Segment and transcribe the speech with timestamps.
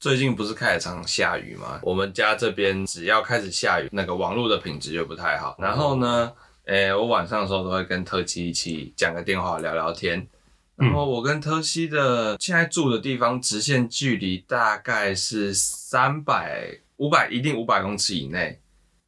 [0.00, 1.78] 最近不是开始常常下雨吗？
[1.82, 5.54] 我们家这边只要开始下雨，那个网络的品质就不太好。
[5.58, 6.32] 然后呢，
[6.64, 10.26] 诶、欸，我晚上的时候都会跟特西一起讲个电话聊聊天。
[10.76, 18.58] 然后我跟特西的现在住的地方直线距离大概是三百五百，一定五百公尺以内，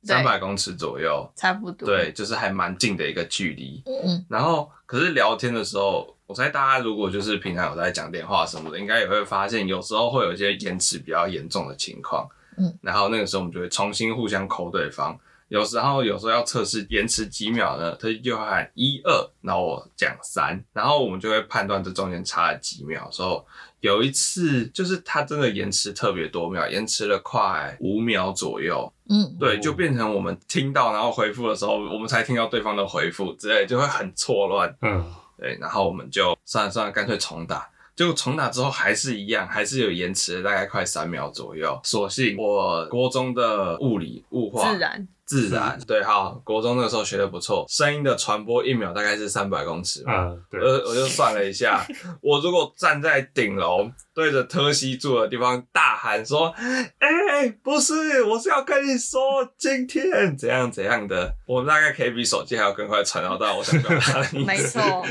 [0.05, 1.87] 三百公尺左右，差不多。
[1.87, 3.83] 对，就是还蛮近的一个距离。
[3.87, 4.25] 嗯。
[4.29, 12.29] 然后，可是聊天的时候，我猜大家如果就是平常有在讲电话什么的，应该也会发现有时候会有一些延迟比较严重的情况。
[12.59, 12.77] 嗯。
[12.83, 15.19] 然后那个时候我们就会重新互相 call 对方。
[15.49, 23.07] 有时候，有时候要测试延迟几秒呢，他就会喊一二，然后我讲三，然后我们就会判断这中间差了几秒。
[23.13, 23.47] 之后
[23.81, 28.91] 有一次，就是他真的延迟特别多秒，延迟了快五秒左右。
[29.13, 34.75] 嗯，对，就变成我们听到然后回复的时候，我们才听到对方的回复之类，就会很错乱。
[34.81, 35.05] 嗯，
[35.37, 37.69] 对，然后我们就算了算了，干脆重打。
[37.95, 41.79] 结果重打之后还是一样，还是有延迟大概快三秒左右。
[41.85, 45.07] 所幸我国中的物理物化自然。
[45.33, 45.79] 自然。
[45.87, 51.87] 对，好，国中那个时候学的不错，声音的传播一秒大概是三百公尺嘛，嗯，对，我我就算了一下，
[52.21, 57.09] 我如果站在顶楼对着特西住的地方大喊说，哎、
[57.41, 59.21] 欸，不是，我是要跟你说
[59.57, 64.45] 今天怎样怎样的，我大概可以比手机还要更快传到到我想表达的意思。
[64.45, 65.07] 没错，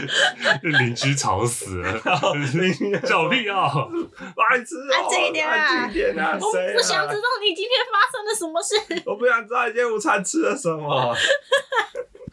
[0.62, 2.00] 邻居吵死了，
[3.08, 3.74] 小屁啊，
[4.36, 11.16] 白痴哦，安静一点啊，安静一点啊，我不想知道你今天发生了什么事，我不想知道你今天午餐吃了什么。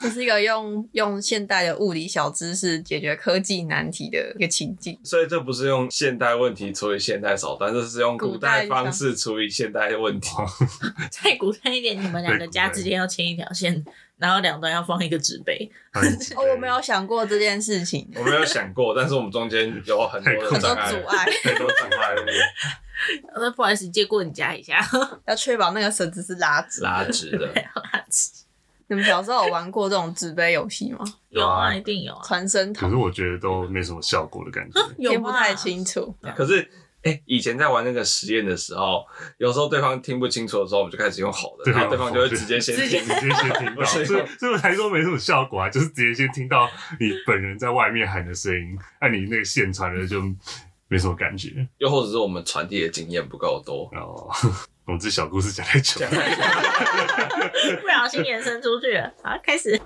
[0.01, 10.31] 这是一个用用现代的物理小知识解决科技难题的一个情境，所以这不是用现代问题处理现代手段，这是用古代方式处理现代问题。
[11.11, 13.85] 再古代一点，你们两个家之间要牵一条线，
[14.19, 15.69] 然后两端要放一个纸杯。
[15.93, 22.15] 哦，我没有想过这件事情，我没有想过，但是我们中间有很多的障碍，很多阻碍，很多阻碍。
[23.35, 24.81] 那 不好意思，借过你家一下，
[25.27, 27.47] 要确保那个绳子是拉直拉直的，
[27.93, 28.31] 拉直。
[28.91, 31.05] 你们小时候有玩过这种纸杯游戏吗？
[31.29, 32.23] 有啊，一定有啊。
[32.25, 36.17] 传声筒，可是我觉得都没什么效果的感觉，听不太清楚。
[36.35, 36.63] 可是，
[37.03, 39.05] 哎、欸，以前在玩那个实验的时候，
[39.37, 43.01] 有时候对方听不清楚的时候，我们就开始用吼的，然后对方就会直接先听，直接
[43.35, 43.85] 先听到。
[43.85, 46.67] 所以，所以我才说没什么效果啊，就是直接先听到
[46.99, 50.23] 你本人在外面喊的声音，那你那个线传的就
[50.91, 51.69] 没什么感觉。
[51.77, 54.27] 又或者是我们传递的经验不够多哦。
[54.87, 56.11] 我们这小故事讲太久了，
[57.83, 59.13] 不小心延伸出去了。
[59.23, 59.79] 好，开始。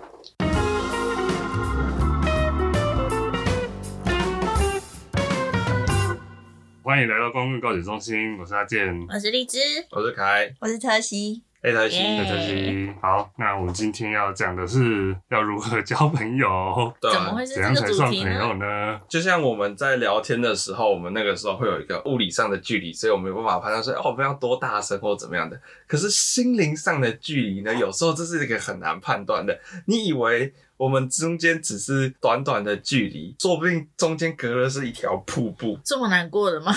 [6.85, 9.59] 欢迎来到光棍告解中心，我是阿健，我是荔枝，
[9.91, 11.43] 我是凯，我是特西。
[11.63, 19.01] 哎，台西，特西，好，那我们今天要讲的是要如何交朋友，对，怎么会是怎样才算朋友呢？
[19.09, 25.57] 就像我们在聊天的时候，我们那个时候会有一个物理上的距离，所以我们没办法判断说，哦，我们要多大声或怎么样的。
[25.87, 29.57] 可是心灵上的距离呢，有时候这是一个很难判断的。
[29.87, 30.53] 你以为
[30.83, 35.79] 我们中间只是短短的距离，说不定中间隔的是一条瀑布。
[35.87, 36.73] 这么难过的吗？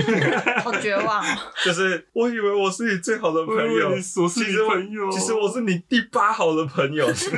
[0.64, 1.38] 好绝望哦！
[1.62, 7.12] 就是我以为我是你最好的朋友，我是你朋友，其实我是你第八好的朋友。
[7.12, 7.36] 什么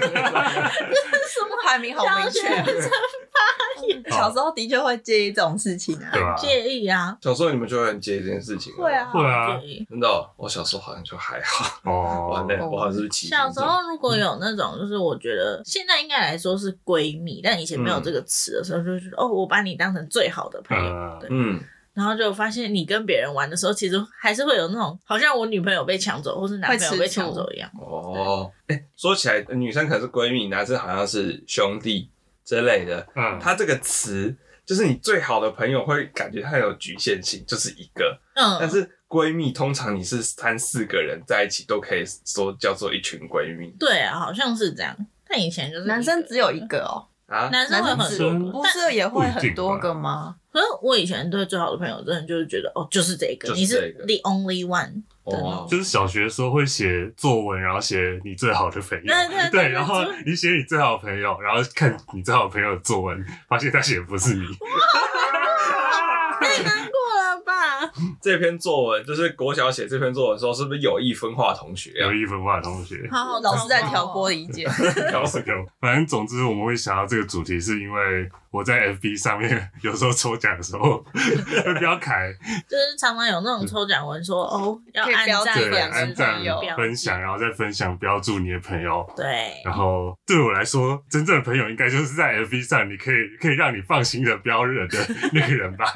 [1.64, 2.40] 排名好明确。
[4.10, 7.16] 小时候的确会介意这种事情啊，很介意啊。
[7.20, 10.28] 小时候你们就会很介意这件事情，会啊，会啊，真的、喔。
[10.36, 11.80] 我小时候好像就还好。
[11.84, 13.28] 哦，完了，我好像是奇。
[13.28, 21.60] 小时候如果有那种，就是我觉得现在应该来说是闺蜜，但以前没有这个词的时候，就觉得哦，我把你当成最好的朋友，对，嗯。
[21.94, 27.70] 然后就发现你跟别人玩的时候，其实还是会有那种好像我女朋友被抢走，或是男朋友被抢走一样。
[27.80, 32.10] 哦，哎，说起来，女生可能是闺蜜，男生好像是兄弟
[32.46, 33.06] 之类的。
[33.14, 34.34] 嗯，他这个词
[34.64, 38.18] 就是你最好的朋友，会感觉它有局限性，就是一个。
[38.34, 43.70] 嗯，但是闺蜜通常你是三四个人在一起都可以说叫做一群闺蜜。
[43.78, 44.96] 对啊，好像是这样。
[45.28, 47.04] 但以前就是男生只有一个哦。
[47.26, 50.36] 啊，男生会很多个，不是也会很多个吗？
[50.52, 55.02] 可是我以前对最好的朋友，真的就是觉得哦，就是这个，你是 the only one。
[55.26, 59.14] 哦，就是小学的时候会写作文，然后写你最好的朋友，
[59.50, 64.46] 对，然后你写你最好的朋友，然后看你最好的朋友的作文，发现他写的不是你。
[66.38, 67.92] 太难过了吧？
[68.26, 71.92] 这篇作文就是国小写这篇作文的时候，是不是有意分化同学？
[72.00, 74.68] 有意分化同学，好好，老师在挑拨离间，
[75.10, 75.54] 挑拨挑。
[75.80, 82.32] 反正总之，我们会想到这个主题，是因为我在 FB 上面有时候抽奖的时候会标楷，
[82.68, 85.54] 就是常常有那种抽奖文说哦，要按赞、
[85.92, 86.42] 按赞、
[86.76, 89.08] 分享，然后再分享标注你的朋友。
[89.16, 89.24] 对。
[89.64, 94.98] 然后对我来说，真正的朋友应该就是在 FB 上，你可以可以让你放心的标人的
[95.32, 95.86] 那个人吧。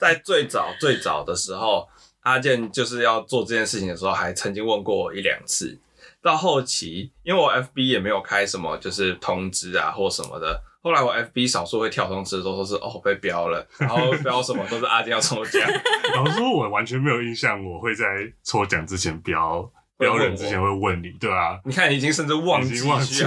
[0.00, 1.88] 在最早最早的时候，
[2.20, 5.78] 阿健就是要做这件事情的时候，还曾经问过我一两次。
[6.22, 15.60] 到后期，因为我 FB 也没有开什么就是通知啊或什么的，后来我 FB 少数会跳通知的时候都是哦被标了，然后标什么都是阿健要抽奖。
[16.14, 18.04] 老实说，我完全没有印象，我会在
[18.44, 19.68] 抽奖之前标。
[19.98, 23.24] 标人之前会问你，对啊，你看已经甚至忘记忘记，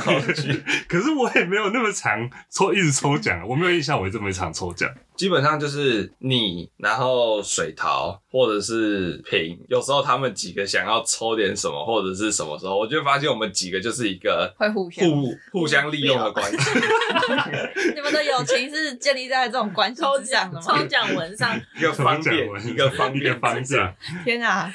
[0.90, 4.90] 可是我也没有那么长抽，一直抽奖，我没有印象我这么常抽奖。
[5.16, 16.58] 基本上就是你，然后水桃或者是平，有时候他们几个想要抽点什么或者是什么时候，我就发现我们几个就是一个会互相互互相利用的关系。
[17.96, 20.66] 你们的友情是建立在这种关系抽奖的吗？
[20.68, 23.94] 抽奖文上 一个方便，一个方便方向。
[24.24, 24.72] 天啊！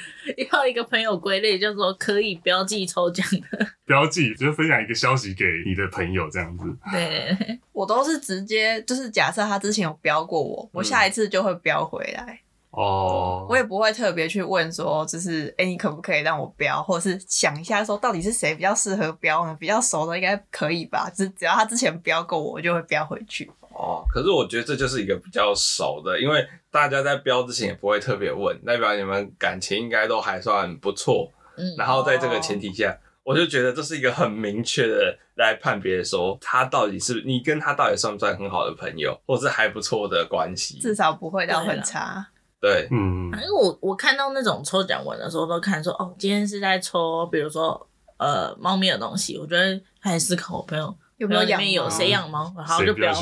[0.51, 3.67] 要一个朋友归类，叫做可以标记抽奖的。
[3.85, 6.63] 标记就是分享一个消息给你的朋友这样子。
[6.91, 12.39] 对，我都是直接就是假设他之前有标过我，我下一次就会标回来。
[12.69, 19.53] 哦、嗯，我也不会特别去问说，就是哎、欸，你可不可以让我标，或者是想一下说到底是谁比较适合标呢？
[19.59, 21.11] 比较熟的应该可以吧？
[21.13, 23.51] 只只要他之前标过我，我就会标回去。
[23.73, 31.29] 哦，可是我觉得这就是一个比较熟的，因为大家在标之前也不会特别问，代表你们感情应该都还算不错。
[31.57, 32.97] 嗯，然后在这个前提下。
[33.23, 42.27] 哦我就觉得这是一个很明确的来判别说他到底是你跟他到底算不算很好的朋友，或是还不错的关系，至少不会到很差。
[42.59, 47.87] 对，嗯，因为我我看到那种抽奖文的时候，都看说哦，今天是在抽，比如说
[48.17, 50.95] 呃猫咪的东西，我觉得还思考我朋友。
[51.21, 51.61] 有没有养？
[51.61, 52.51] 里面有谁养猫？
[52.57, 53.13] 然后就不要。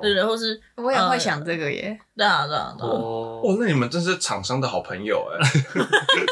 [0.00, 1.98] 对对，或是我也会想这个耶。
[2.16, 2.92] 对啊对啊对啊。
[2.92, 5.38] 哦，那你们真是厂商的好朋友哎。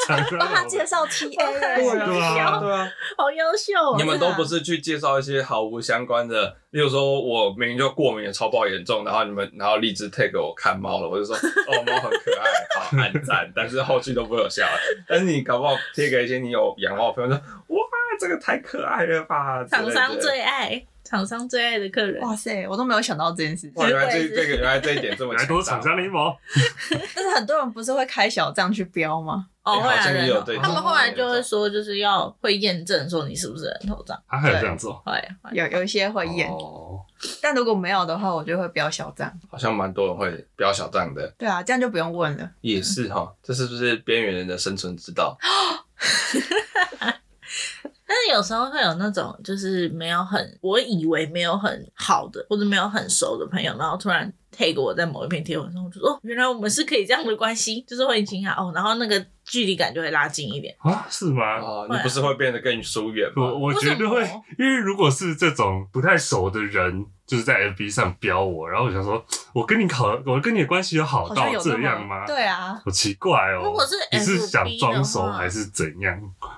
[0.39, 1.35] 帮他介绍 TA。
[1.37, 2.89] 对啊对啊。
[3.17, 3.97] 好优秀。
[3.97, 14.79] 你们都不是去介绍一些毫无相关的，例如说我明明就过敏也超爆严重，然后你们然后荔枝 take 我看猫了，我就说哦猫很可爱，好按赞，但是后续都不会有下来。
[15.09, 17.79] 但是你搞不好贴给一些你有养猫的朋友说哇
[18.19, 20.87] 这个太可爱了吧，厂商最爱。
[21.07, 23.87] 厂商最爱的客人，哇塞，我都没有想到这件事情。
[23.87, 26.35] 原来这这个原来这一点这么强厂商的阴谋。
[27.15, 29.47] 但是很多人不是会开小账去标吗？
[29.63, 30.57] 哦，会啊，有对。
[30.59, 34.21] 他们后来就会说，就是要会验证说你是不是人头账。
[34.29, 34.95] 他还有这样做？
[35.05, 35.13] 会，
[35.53, 36.49] 有有一些会验。
[36.51, 37.01] 哦。
[37.41, 39.33] 但如果没有的话，我就会标小账。
[39.51, 41.27] 好像蛮多人会标小账的。
[41.39, 42.51] 对啊，这样就不用问了。
[42.61, 45.37] 也是哈，这是不是边缘人的生存之道？
[48.17, 61.07] 但有时候会有那种，就是没有很，我以为没有很好的或者没有很熟的朋友，然后突然 tag 我在某一篇贴文上，我就说哦，原来我们是可以这样的关系， 就是会惊讶哦，然后那个距离感就会拉近一点啊？
[61.11, 61.59] 是吗？
[61.61, 63.43] 哦，你不是会变得更疏远吗？
[63.45, 64.23] 我我觉得会，
[64.59, 67.07] 因为如果是这种不太熟的人。
[67.27, 69.21] 就是在 FB 上标我，然后我想说，
[69.53, 72.25] 我跟你考， 我跟你的关系有好到这样吗？
[72.25, 73.63] 对啊，好奇怪哦。
[73.65, 76.17] 如果是 FB 你是想装熟还是怎样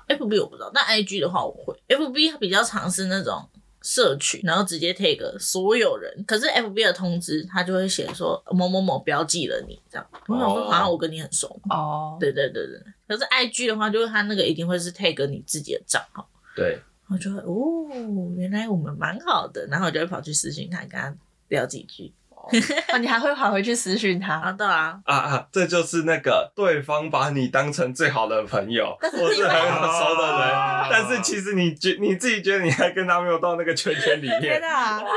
[0.09, 1.75] ？FB 我不知道，但 IG 的话我会。
[1.89, 3.49] FB 比较常是那种
[3.89, 6.23] 社群，然后直接 tag 所有人。
[6.27, 10.07] 可是 FB 的通知他就会写说某某某标记了你这样。
[10.27, 12.19] 我想说，好像我跟你很熟哦。
[12.21, 12.79] 对对对对。
[13.09, 16.29] 可是 IG 的话，就是他那个一定会是 tag 你自己的账号。
[16.55, 16.79] 对。
[17.11, 17.89] 我就会哦，
[18.37, 21.17] 原来我们蛮好的，然后我就会跑去私信他，跟他
[21.49, 22.13] 聊几句。
[22.93, 24.35] 啊， 你还会跑回去私讯他？
[24.35, 34.41] 啊，对啊，啊啊，这就是那个对方把你当成最好的朋友，我是很好熟的人，但是其实你觉你自己觉得你还跟他没有到那个圈圈里面。
[34.49, 35.09] 天哪，哇，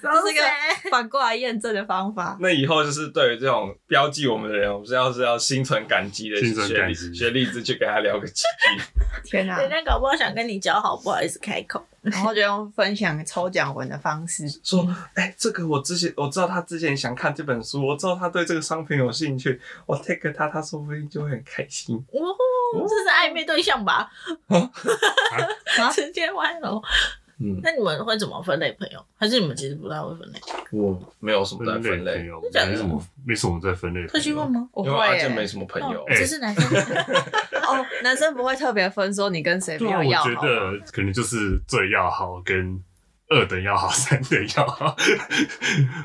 [0.00, 0.42] 这是一个
[0.90, 2.36] 反过来验证的方法。
[2.40, 9.28] 那以后就是对于这种标记我们的人，我们是要是要心存感激的，心存感激，学例子去跟他聊个几句。
[9.30, 11.84] 天哪，人家搞不好想跟你交好，不好意思开口。
[12.12, 24.10] 然后就用分享抽奖文的方式说：“哎、欸，这个我之前我知道他之前想看这本书，我知道他对这个商品有兴趣，我 take 他，他说不定就会很开心。”哦，这是暧昧对象吧？
[24.48, 26.82] 啊，直接歪楼。
[27.38, 29.04] 嗯，那你们会怎么分类朋友？
[29.16, 30.40] 还是你们其实不太会分类？
[30.70, 32.18] 我没有什么在分类，
[32.68, 34.06] 没什么，没什么在分类。
[34.06, 34.68] 特希望吗？
[34.76, 36.64] 因为阿健没什么朋友，这是男生。
[37.64, 40.28] 哦，男生不会特别分说你跟谁比较要好。
[40.28, 42.80] 我觉得可能就是最要好跟
[43.28, 44.94] 二等要好，三等要好。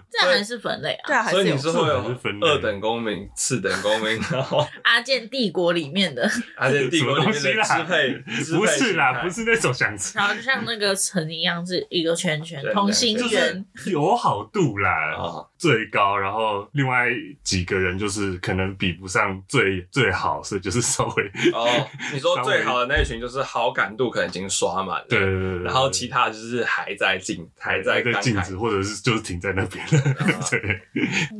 [0.09, 1.07] 这还是分类啊？
[1.07, 8.13] 对啊，所以你是会有二等公民、次等公民，然后阿 阿健帝国里面的阿健帝国里面的支配，
[8.55, 10.17] 不是啦，不是那种想吃。
[10.17, 17.09] 然后就像那个城一样，是一个圈圈同心圆，友好度啦最高，然后另外
[17.43, 21.23] 几个人就是可能比不上最最好，所以就是 稍微
[21.53, 21.67] 哦，
[22.13, 29.85] 你说最好的那一群就是好感度可能已经刷满了，对对对，然后其他就是还在进，还在在镜子，或者是就是停在那边。
[29.85, 30.15] 了
[30.49, 30.81] 对，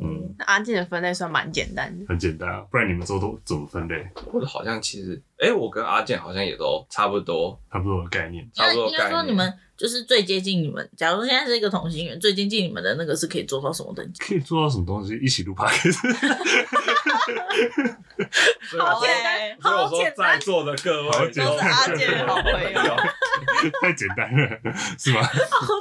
[0.02, 4.06] 嗯，阿健的分类算蛮简单的，很简单啊，不然你们都都怎么分类？
[4.34, 9.00] 我好像其实，哎，我跟阿健好像也都差不多，差不多的概念，差不多概念。
[9.00, 9.54] 应该说你们。
[9.80, 10.90] 就是最接近你们。
[10.98, 14.22] 假如现在是一个同心圆，最接近你们的那个是可以做到什么等级？
[14.22, 15.16] 可以做到什么东西？
[15.24, 15.96] 一起录 podcast。
[18.78, 22.98] 好简单，所以我说在座的各位都是阿健的好朋友。
[23.82, 24.60] 太简单了，
[25.00, 25.24] 是吗？
[25.24, 25.32] 好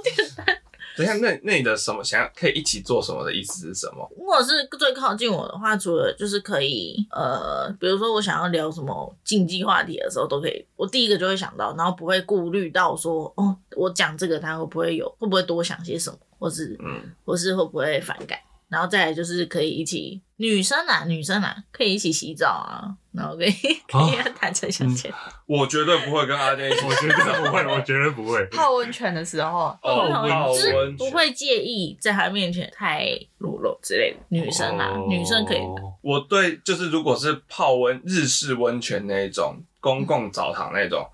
[0.05, 0.58] 简单。
[0.99, 4.11] 等一下，那那你的什么想要可以一起做什么的意思是什么？
[4.17, 10.67] 如果是最靠近我的话，除了就是可以呃，比如说我想要聊什么竞技话题的时候，都可以。
[10.75, 18.39] 我第一个就会想到，然后不会顾虑到说，哦，我讲这个他会不会有，会不会多想些什么，或是嗯，或是会不会反感。
[18.69, 25.13] 然后再来就是可以一起女生啊，女生啊，可以一起洗澡啊，然后可以可以坦诚相见。
[25.47, 28.45] 我绝对不会跟阿 健一起，我绝对不会，我绝对不会。
[28.47, 33.09] 泡温泉的时候，泡温泉不会介意在他面前太
[33.39, 34.19] 裸露之类的。
[34.29, 35.61] 女生啊，女生可以。
[36.03, 41.05] 我对就是如果是泡温日式温泉那一种公共澡堂那种，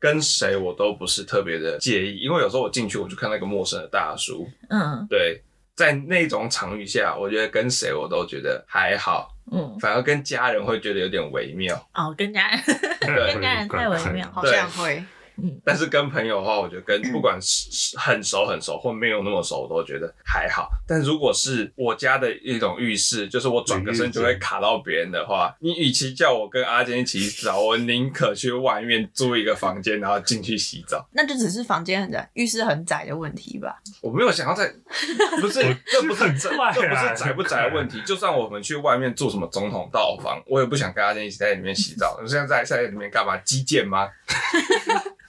[0.00, 5.40] 跟谁我都不是特别的介意，因为有时候我进去我就看那个陌生的大叔，嗯，对。
[5.74, 11.74] 在那种场域下，我觉得跟谁我都觉得还好，嗯，反而跟家人会觉得有点微妙。
[11.94, 12.62] 哦，跟家人，
[13.00, 15.02] 跟家人太微妙，好像会。
[15.36, 20.70] 嗯，但是跟朋友的话，我觉得跟不管是很熟很熟或没有那么熟，我都觉得还好。
[20.86, 31.06] 但如果是我家的一种浴室，就是我转个身就会卡到别人的话，你与其叫我跟阿坚一起洗澡，我宁可去外面租一个房间，然后进去洗澡。
[31.12, 33.76] 那就只是房间很窄，浴室很窄的问题吧？
[34.00, 34.72] 我没有想要在，
[35.40, 35.60] 不是，
[35.90, 38.00] 这不是窄，这不是窄不窄的问题。
[38.06, 42.18] 就算我们去外面住什么总统套房，我也不想跟阿坚一起在里面洗澡。
[42.22, 43.36] 你现在在在里面干嘛？
[43.38, 44.08] 击剑吗？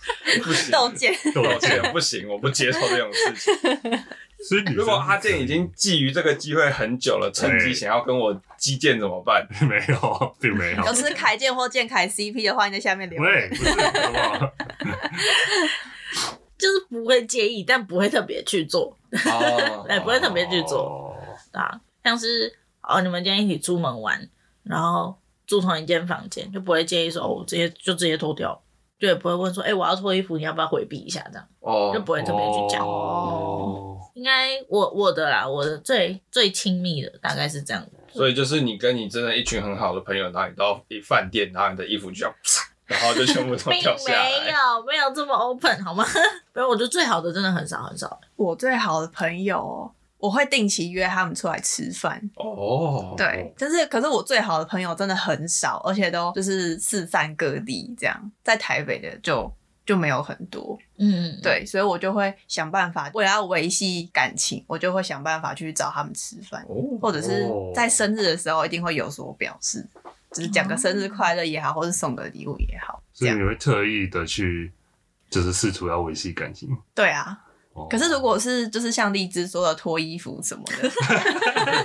[0.44, 4.04] 不行，斗剑， 斗剑不行，我不接受这种事情。
[4.48, 9.48] 所以，如果阿健已经觊觎这个机会很久了，趁机想要跟我击剑怎么办？
[9.68, 10.86] 没有，并没有。
[10.86, 13.50] 有吃凯健或健凯 CP 的话，你在下面留言。
[13.50, 14.54] 对，不是，好不好？
[16.58, 18.96] 就是不会介意，但不会特别去做。
[19.26, 21.16] 哦，哎，不会特别去做
[21.52, 24.30] 啊，像是哦，你们今天一起出门玩，
[24.64, 28.62] 然后住同一间房间，就不会介意说哦，直接就直接脱掉。
[29.06, 31.24] 就也不会问说，哎、欸，我要脱衣服，你要不要回避一下？
[31.32, 32.84] 这样，oh, 就不会特别去讲。
[32.84, 37.86] 哦，应该我我的啦，我的最最亲密的大概是这样。
[38.12, 42.34] 所以就是你跟你真的一群很好的朋友，然后你到一饭店，然后你的衣服就这样，
[42.86, 44.30] 然后就全部都掉下来。
[44.44, 46.04] 没有没有这么 open 好吗？
[46.54, 48.20] 没有，我觉得最好的真的很少很少。
[48.36, 49.92] 我最好的朋友。
[50.26, 52.20] 我会定期约他们出来吃饭。
[52.38, 59.52] 哦，对，就是可是我最好的朋友真的很少，而且都就是四散各地这样，在台北的就
[59.86, 69.88] 就没有很多，嗯，对，所以我就会想办法，为了要维系感情，我就会想办法去找他们吃饭，哦、或者是在生日的时候一定会有所表示，
[70.32, 74.72] 只、就是讲个生日快乐也好，或是送个礼物也好，所以你会特意的去，
[75.30, 77.42] 就是试图要维系感情，对啊。
[77.90, 80.90] 可是，如果是就是像荔枝说的脱衣服什么的，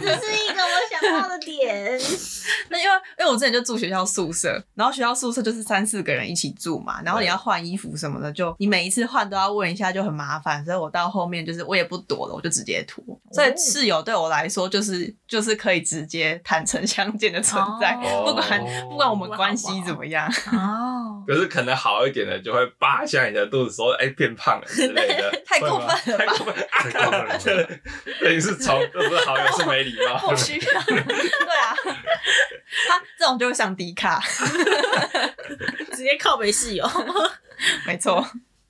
[0.01, 2.01] 这只是一个我想到的点。
[2.71, 10.65] 那因为因为我之前就住学校宿舍，然后学校宿舍就是三四个人一起住嘛，然后你要换衣服什么的，就你每一次换都要问一下，就很麻烦。
[10.65, 13.03] 所以我到后面就是我也不躲了，我就直接脱。
[13.33, 20.29] 所以室友对我来说就是就是可以直接坦诚相见的存在，哦、 不管不管我们关系怎么样。
[20.53, 21.25] 哦。
[21.27, 25.80] 可是可能好一点的就会扒一下你的肚子说，哎、欸、变胖了之类的，太过。
[25.89, 27.39] 太过分，太过分了！
[28.21, 30.29] 等于是从都不是好友，是没礼貌。
[30.29, 31.75] 不需要，对啊，
[32.89, 34.23] 他这种就会上迪卡，
[35.93, 36.89] 直接靠北室友。
[37.87, 38.25] 没错，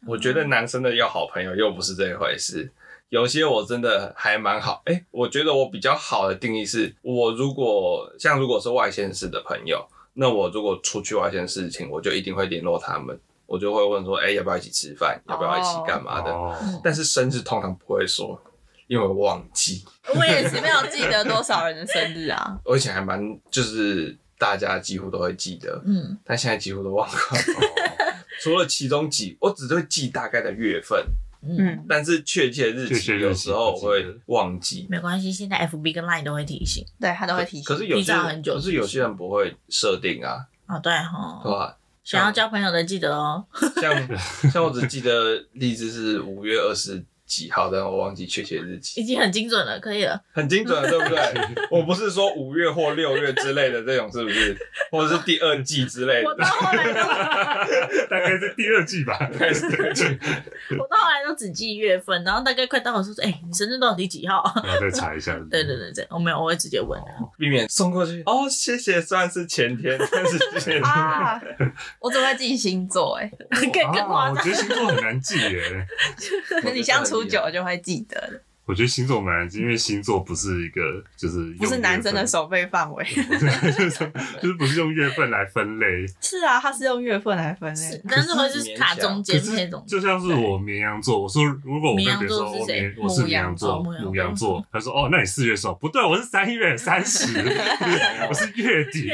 [0.07, 2.71] 我觉得男生的要好朋友又不是这一回事。
[3.09, 13.19] 有些我真的还蛮好，哎、欸，我觉得我比较好的定义是，我如果像如果是外县市的朋友，那我如果出去外县事情，我就一定会联络他们。
[13.51, 15.21] 我就会问说，哎、欸，要不要一起吃饭？
[15.29, 16.55] 要不要一起干嘛的？Oh.
[16.85, 18.41] 但是生日通常不会说，
[18.87, 19.85] 因为我忘记。
[20.15, 22.57] 我也是没有记得多少人的生日啊。
[22.65, 27.15] 我以前还蛮，就是大家几乎都会记得，嗯，但现在几乎都忘了。
[28.41, 31.05] 除了其中几，我只会记大概的月份，
[31.43, 34.87] 嗯，但是确切日期有时候我会忘记。
[34.89, 37.65] 没关系，现在 FB 跟 Line 都会提醒，对他都会提醒。
[37.65, 38.13] 可是有些
[38.45, 40.47] 可是有些人不会设定啊。
[40.67, 41.77] 啊，对哈，对吧？
[42.11, 43.47] 想要交朋友的记得哦。
[43.81, 47.05] 像像我只记得荔枝是五月二十。
[47.31, 47.71] 几号？
[47.71, 49.01] 但我忘记确切日期。
[49.01, 50.21] 已经很精准了，可以了。
[50.33, 51.67] 很精准了，对不对？
[51.71, 54.57] 我不是说五月或六月之类的这种，是不是？
[54.91, 56.29] 或者是第二季之类的？
[56.29, 57.01] 我到后来都
[58.11, 60.05] 大概是第二季吧，大概是第二季。
[60.73, 65.39] 我到后来都只记月份，然后大概快到的时候说：“哎、欸，你生日到底几号？”然后再查一下。
[65.49, 67.01] 对对对对，我没有，我会直接问，
[67.39, 68.23] 避免送过去。
[68.27, 70.83] 哦，谢谢，算是前天，但是前天。
[70.83, 71.41] 啊，
[72.01, 74.35] 我只会记星座，哎，更更夸张。
[74.35, 75.87] 我觉得星座很难记耶，
[76.63, 77.20] 跟你相处。
[77.25, 78.43] 久就会记得了。
[78.67, 86.07] 我觉得星座蛮难记，因为星座不是一个就是不是男生的守备范围， 就是不是用月份来分类。
[86.21, 89.85] 是啊，它是用月份来分类，但是会是卡中间那种。
[89.89, 95.77] 就像是我绵羊座，我说如果我跟别人说我绵我是绵羊座，牡羊座， 他说哦，那你四月生？
[95.81, 97.27] 不对，我是三月三十，
[98.29, 99.09] 我是月底，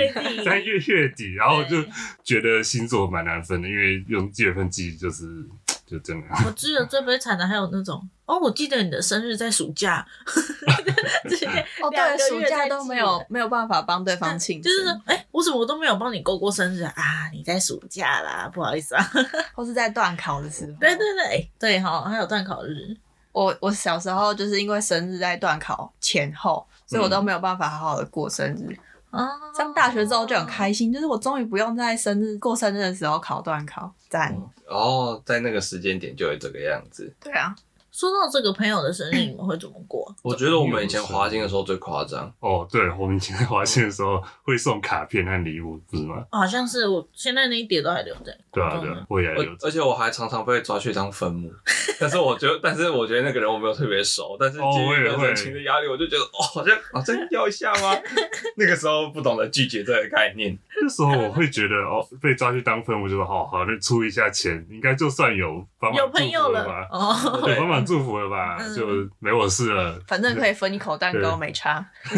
[0.44, 1.82] 三月月底，然后就
[2.22, 5.24] 觉得星座蛮难分的，因为用月份记就是。
[5.86, 6.26] 就真的。
[6.44, 10.04] 我记得最悲惨的还有那种哦，我记得你的生日在暑假，
[11.80, 16.92] 哦对，暑假都没有没有办法帮对方庆祝，就是说，哎、欸，我怎么我都没有帮你过过生日啊？
[16.96, 19.10] 啊，你在暑假啦，不好意思啊，
[19.54, 22.96] 或是在断考的时候，对对对，对哈，还有断考日。
[23.32, 28.66] 我我小时候就是因为生日在断考前后，所以我都没有办法好好的过生日。
[28.70, 28.78] 嗯
[29.56, 34.36] 上大学之后就很开心，就是我终于不用在生日过生日的时候考段考，赞。
[34.68, 37.14] 哦，在那个时间点就会这个样子。
[37.20, 37.54] 对啊。
[37.96, 40.14] 说到这个朋友的生日，你们会怎么过？
[40.22, 42.68] 我觉得我们以前滑金的时候最夸张哦。
[42.70, 46.22] 对，我们以前在华金的时候会送卡片和礼物，不是吗？
[46.30, 48.36] 好像是，我现在那一叠都还留在。
[48.52, 49.50] 对啊，对啊，我也留。
[49.62, 51.50] 而且我还常常被抓去当分母，
[51.98, 57.98] 但是我觉得，但是我觉得那个人我没有特别熟，但是基于人情的压力，我就觉得哦，好像啊，真要一下吗？
[58.58, 60.54] 那个时候不懂得拒绝这个概念。
[60.82, 66.86] 那时候我会觉得哦，被抓去当分母，就说好好，那出一下钱，应该就算有帮忙祝福了吧？
[66.92, 68.58] 哦，对，帮忙祝福了吧？
[68.74, 71.84] 就没我事了，反正可以分一口蛋糕，没差。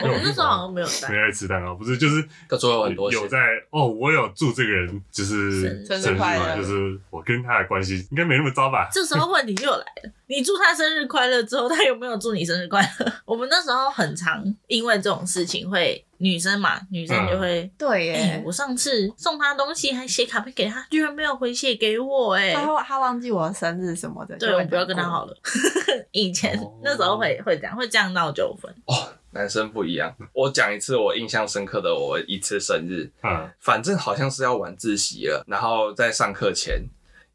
[0.00, 3.38] 我们那时候好像没有没爱吃蛋糕，不是就是他做了很多有在
[3.70, 8.88] 哦，我有祝这个人就是生日快乐，就是我跟他的关系应该没那么糟吧？
[8.90, 13.12] 这时候问题又来了，你祝他生日快乐之后，他有没有祝你生日快乐？
[13.24, 16.04] 我们那时候很常因为这种事情会。
[16.22, 18.42] 女生嘛，女生就会、嗯、对耶、欸。
[18.44, 22.54] 我上次送他东西，还写卡片给他，居然没有回写给我哎、欸。
[22.54, 24.36] 他他忘记我生日什么的。
[24.36, 25.34] 对，我不要跟他好了。
[26.12, 28.70] 以前、哦、那时候会会这样，会这样闹纠纷。
[28.84, 28.94] 哦，
[29.30, 30.14] 男生不一样。
[30.34, 33.10] 我讲一次我印象深刻的我一次生日。
[33.22, 33.50] 嗯。
[33.58, 36.84] 反正好像是要晚自习了，然后在上课前，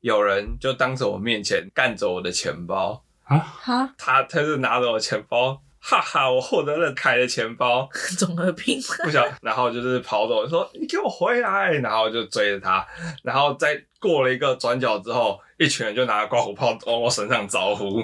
[0.02, 5.60] 有人就当着我面前干走我的钱包啊哈，他他就拿着我钱包。
[5.88, 12.84] 哈哈，我获得了凯的钱包， 总和拼不想，然后就是跑走，说你给我回来，然后就追着他，
[13.22, 15.40] 然后再过了一个转角之后。
[15.58, 18.02] 一群人就拿刮胡泡往我身上招呼，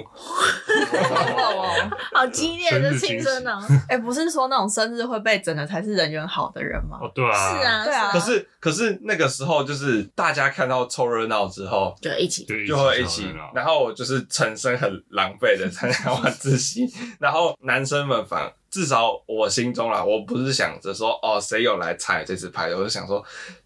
[2.14, 3.60] 好激烈的庆生呢！
[3.90, 6.98] 哎，不是说那种生日会被整的才是人缘好的人吗？
[7.02, 8.10] 哦，对啊，是啊，对啊。
[8.10, 13.30] 可是可是那个时候就是大家看到凑热闹之后，就一起，就会一起。
[13.54, 23.22] 然后我就是全身很狼狈的 参加晚自习，然后男生们反至少我心中啦，我不是想着说哦谁有来参与这次派对，我就想说。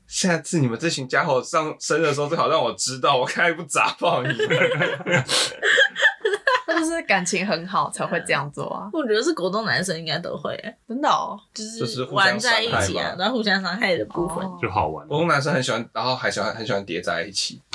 [0.07, 4.29] 下次你们这群家伙上生日的时候，最好让我知道，我开不砸爆你。
[6.69, 8.91] 那就是感情很好才会这样做啊。
[8.93, 10.57] 我觉得是国中男生应该都会，
[10.89, 15.07] 真的哦，就是玩在一起啊，然后互相伤害的部分就好玩。
[15.07, 17.63] 国中男生很喜欢，然后还喜欢很喜欢叠在一起。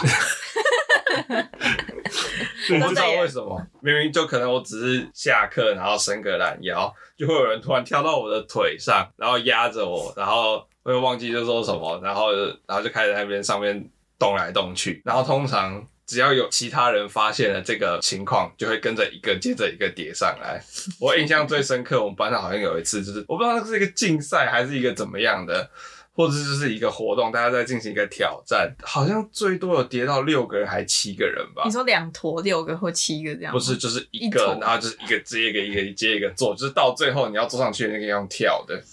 [2.73, 10.65] 我不知道为什么，明明就可能我只是下课，然后伸个懒腰，就会有人突然跳到我的腿上，然后压着我，然后。
[10.83, 12.33] 我也忘记就说什么，然后
[12.65, 20.59] 然后就开始在那边上面动来动去，然后通常只要有其他人发现了这个情况，就会跟着一个接着一个叠上来。
[20.99, 25.69] 我印象最深刻，我们班上好像有一次，就是我不知道那是一个竞赛还是一个怎么样的，
[26.13, 31.61] 或者就是一个活动，大家在进行一个挑战，好像最多有叠到六个人还七个人吧？
[31.63, 33.53] 你说两坨六个或七个这样？
[33.53, 38.83] 不是，就是一个，一然后就是一个接一个，一个接一个做，就是到最后你要坐上去那个用跳的。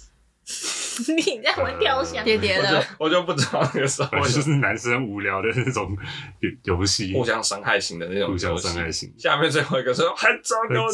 [1.17, 4.59] 你在玩跳箱叠叠的，我就不知道那个时候，就是。
[4.59, 5.97] 男生无聊的那种
[6.65, 9.13] 游戏，互相伤害型的那种互相伤害型。
[9.17, 10.91] 下面最后一个说还早给我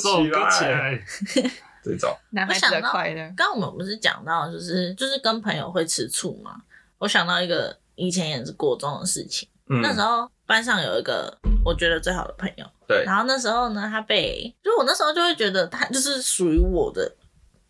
[0.51, 1.01] 起来，
[1.83, 2.15] 这种。
[2.31, 2.83] 男孩子的。
[2.83, 3.23] 快乐。
[3.35, 6.57] 刚刚我们不是讲到，就是就是跟朋友会吃醋嘛？
[6.99, 13.03] 我想到一个以前也是国中的事情，嗯、那时候班上有一个我觉得最好的朋友，对。
[13.05, 17.11] 然后那时候呢，他被就我那时候就会觉得他就是属于我的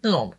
[0.02, 0.34] 那种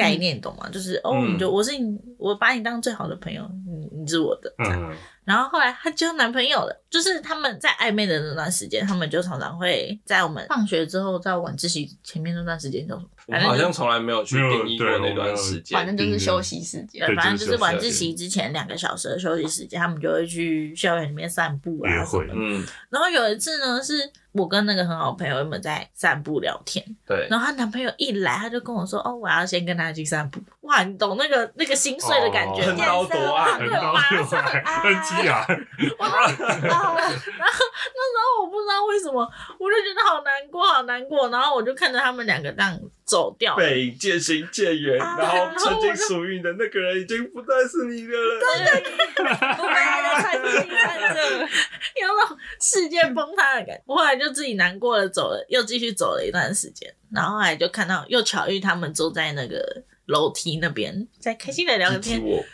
[0.00, 0.68] 概念，嗯、懂吗？
[0.72, 4.52] 就是哦，你就我是你，我把你当最好的朋友，你你是我的。
[4.58, 4.96] 这样。
[5.24, 12.94] 然后后来她交男朋友了，就是他们在暧昧的那段时间，他们就常常会在我们放学之后，在晚自习前面那段时间，就
[13.26, 22.32] 我好像从来没有去定义过那段时间，反正就是休息时间，对，反正就是晚自习之前两个小时的休息时间，他们就会去校园里面散步啊什么的。
[22.34, 24.10] 嗯，然后有一次呢是。
[24.32, 35.44] 我跟那个很好朋友们在散步聊天，对，然后她男朋友一来，她就跟我说：“哦，我要先跟他去散步。”哇，你懂那个那个心碎的感觉，很刀夺爱，很刀夺爱，很激啊！
[35.48, 41.28] 然后 那时候我不知道为什么，我就觉得好难过，好难过。
[41.30, 42.78] 然后我就看着他们两个这样
[43.10, 48.40] 走掉，背影渐行渐远，然后曾经属于你的那个人已经不再是你的了。
[48.40, 48.80] 对对
[49.16, 53.82] 对，我本来在看你看着，有那种世界崩塌的感觉。
[53.84, 62.22] 我后来就自己难过了，走了，又继续走了一段时间，然后后来就看到，又巧遇他们坐在那个楼梯那边，在开心的聊天。
[62.22, 62.44] 我，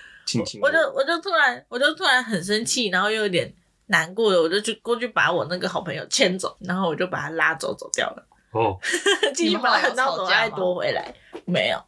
[0.63, 3.53] 我就我就突然我就突然很生气，然后又有点
[3.89, 8.27] 难过了，我就去过去把我那个好朋友牵走，然后我就把他拉走，走掉了。
[8.53, 8.79] 哦，
[9.35, 11.15] 继续把横刀走爱夺回来。
[11.45, 11.83] 没有，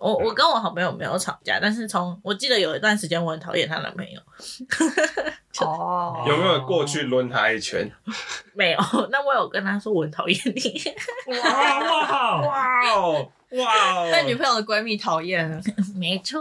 [0.00, 4.20] 我我跟我好朋友没有吵架，但是从我记得有一段时间我很讨厌她男朋友。
[5.60, 7.90] 哦，有没有过去抡他一拳？
[8.54, 8.78] 没有，
[9.10, 10.82] 那我有跟他说我很讨厌你。
[11.26, 14.10] 哇哇哇哦哇！
[14.10, 15.60] 被女朋友的闺蜜讨厌了，
[15.98, 16.40] 没错，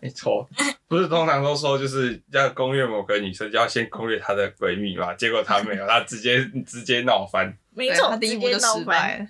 [0.00, 0.48] 没错，
[0.88, 5.14] 不是通常都说就是要攻略某个女生，就要先攻略她的闺蜜嘛？
[5.14, 7.54] 结果她没有，她直接直接闹翻。
[7.74, 9.26] 没错，她第一步就失败了，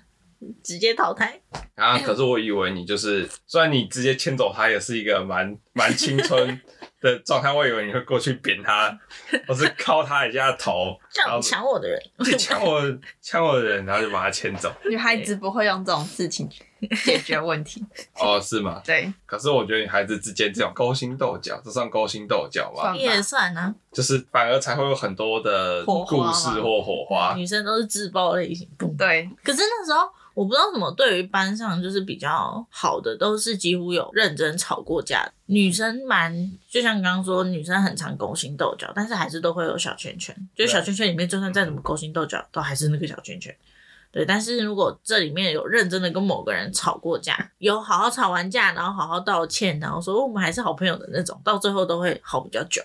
[0.63, 1.41] 直接淘汰。
[1.75, 1.97] 啊！
[1.99, 6.61] 可是我以为你就是，虽然你直接牵走他，也是一个蛮蛮青春
[7.01, 7.53] 的状态。
[7.53, 8.99] 我以为你会过去扁他，
[9.47, 12.01] 或是敲他一下头，抢抢我的人，
[12.37, 12.83] 抢我
[13.23, 14.73] 抢我的人，然后就把他牵走。
[14.91, 16.49] 女孩子不会用这种事情
[17.05, 17.85] 解决问题。
[18.17, 18.83] 哦，是吗？
[18.85, 19.13] 对。
[19.25, 22.97] 可是我觉得女孩子之间这种勾心斗角，这算勾心斗角吗？
[22.97, 23.73] 也算啊。
[23.93, 27.35] 就是反而才会有很多的故事或火花。
[27.37, 29.31] 女生都是自爆类型，对。
[29.45, 30.11] 可是那时候。
[30.39, 36.33] 我不知道怎么，对于班上就是比较好的，都是几乎有认真吵过架的女生蛮，
[36.71, 40.33] 就像刚刚说，女生很常勾心斗角，但是还是都会有小圈圈。
[40.55, 43.53] 就小圈圈里面，就算再怎么勾心斗角，都还是那个小圈圈。
[44.13, 52.81] 对，但是如果这里面有认真的跟某个人吵过架，有好好吵完架，然后好好道歉，然后说我们还是好朋友的那种，到最后都会好比较久。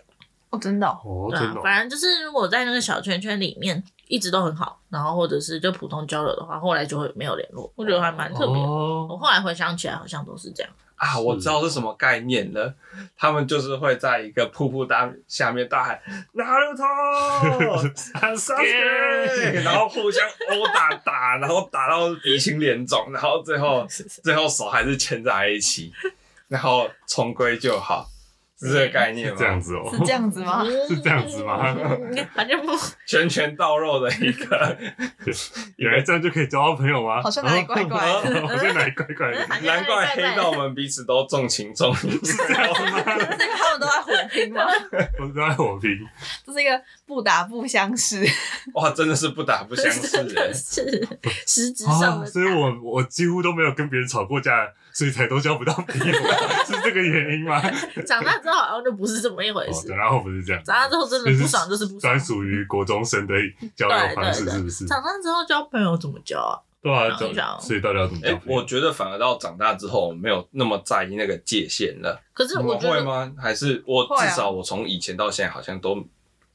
[0.50, 3.84] 哦，真的哦，对啊，反正就是如果在那个小圈圈里面。
[4.07, 7.71] 一直都很好，然后或者是就普通交流的话，后来就会没有联络。
[7.77, 8.57] 我觉得还蛮特别。
[8.57, 11.19] 哦、我后来回想起来，好像都是这样啊。
[11.19, 12.75] 我知道是什么概念了，
[13.17, 16.01] 他们就是会在一个瀑布大下面大喊“
[16.35, 23.87] ナルト，サ スケ”，然后互相殴打打，然后打到鼻青脸肿，然后最后
[24.23, 25.93] 最后手还是牵在一起，
[26.49, 28.09] 然后重归就好。
[28.68, 29.36] 是这个概念吗？
[29.38, 30.64] 这样子哦，是这样子吗？
[30.88, 31.76] 是这样子吗？
[32.34, 32.72] 反正不
[33.06, 34.78] 拳拳到肉的一个，
[35.78, 37.22] 原来这样就可以交到朋友吗？
[37.22, 43.04] 好像哪里怪怪的，好像哪里怪怪的， 难怪黑道们彼此都重情重义，是这样吗？
[43.38, 44.62] 这个他们都在火拼吗？
[45.20, 45.90] 都在火拼，
[46.46, 48.26] 这是一个不打不相识。
[48.74, 50.08] 哇，真的是不打不相识，
[50.54, 51.08] 是
[51.46, 52.26] 实质上的。
[52.26, 54.68] 所以我我几乎都没有跟别人吵过架。
[54.94, 56.14] 所以才都交不到朋友，
[56.66, 57.60] 是这个原因吗？
[58.06, 59.88] 长大之后好像就不是这么一回事。
[59.88, 60.64] 长大后不是这样。
[60.64, 62.02] 长大之后真的不爽就是不爽。
[62.02, 63.34] 专属于国中生的
[63.76, 64.86] 交友方式是不是？
[64.86, 66.54] 长大之后交朋友怎么交啊？
[66.84, 66.92] 对
[67.40, 68.40] 啊，所以到底要怎么交？
[68.46, 72.22] 我觉得反而到长大之后没有那么在意那个界限了。
[72.34, 73.32] 可是我会吗？
[73.38, 76.06] 还是我至少我从以前到现在好像都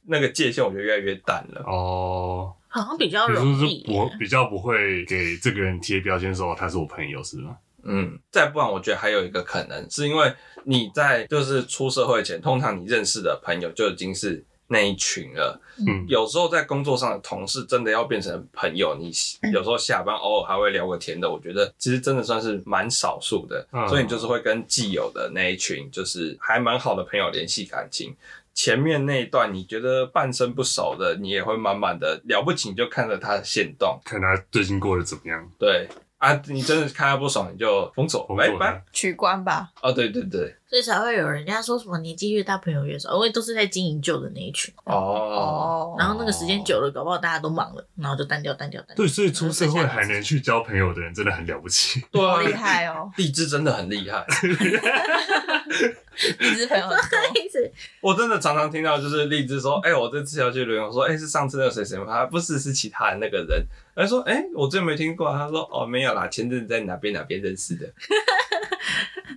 [0.05, 1.63] 那个界限，我觉得越来越淡了。
[1.67, 3.85] 哦，好像比较容易。
[3.89, 7.57] 我比较不会给这个人贴标签说他是我朋友，是吗？
[7.85, 10.33] 嗯，再不然，我觉得还有一个可能，是因为
[10.65, 15.61] 你在就是出社会前，通常你认识的朋友就已经是那一群了。
[15.87, 19.13] 嗯，有时候在工作上的同事真的要变成朋友，你
[19.53, 23.67] 有时候下班偶尔还会聊个天的，我觉得其实真的算是蛮少数的。
[23.73, 28.15] 嗯，所以你就是会跟既有的那一群，就是还蛮好的朋友联系感情。
[28.53, 35.49] 前面那一段你觉得半生不熟的，你也会慢慢的了不起，你就看着他的限动，看他最近过得怎么样。
[35.57, 35.89] 对。
[36.19, 39.71] 啊，你真的看他不爽，你就封锁，拜拜，取关吧。
[39.81, 44.75] 哦，对对对，所以才会有人家说什么年纪越大朋友越少，因为都是在经营旧的那一群。
[44.85, 48.97] 哦，然后那个时间久了，搞不好大家都忙了，然后就单调单调单调。
[48.97, 53.09] 对，所以出社会还能去交朋友的人真的很了不起，多厉害哦！
[53.17, 54.27] 荔枝真的很厉害。
[56.41, 57.19] 荔枝朋友很多。
[58.01, 63.65] 我真的常常听到，就是荔枝说：“哎、欸，我这次要去旅游。”说：“哎、欸，是上次那个谁谁吗？”他不是，是其他的那个人。
[63.95, 67.87] 他说：“哎、欸，我真没听过。”他说：“哦，没有啦，前阵子在哪边哪边认识的。”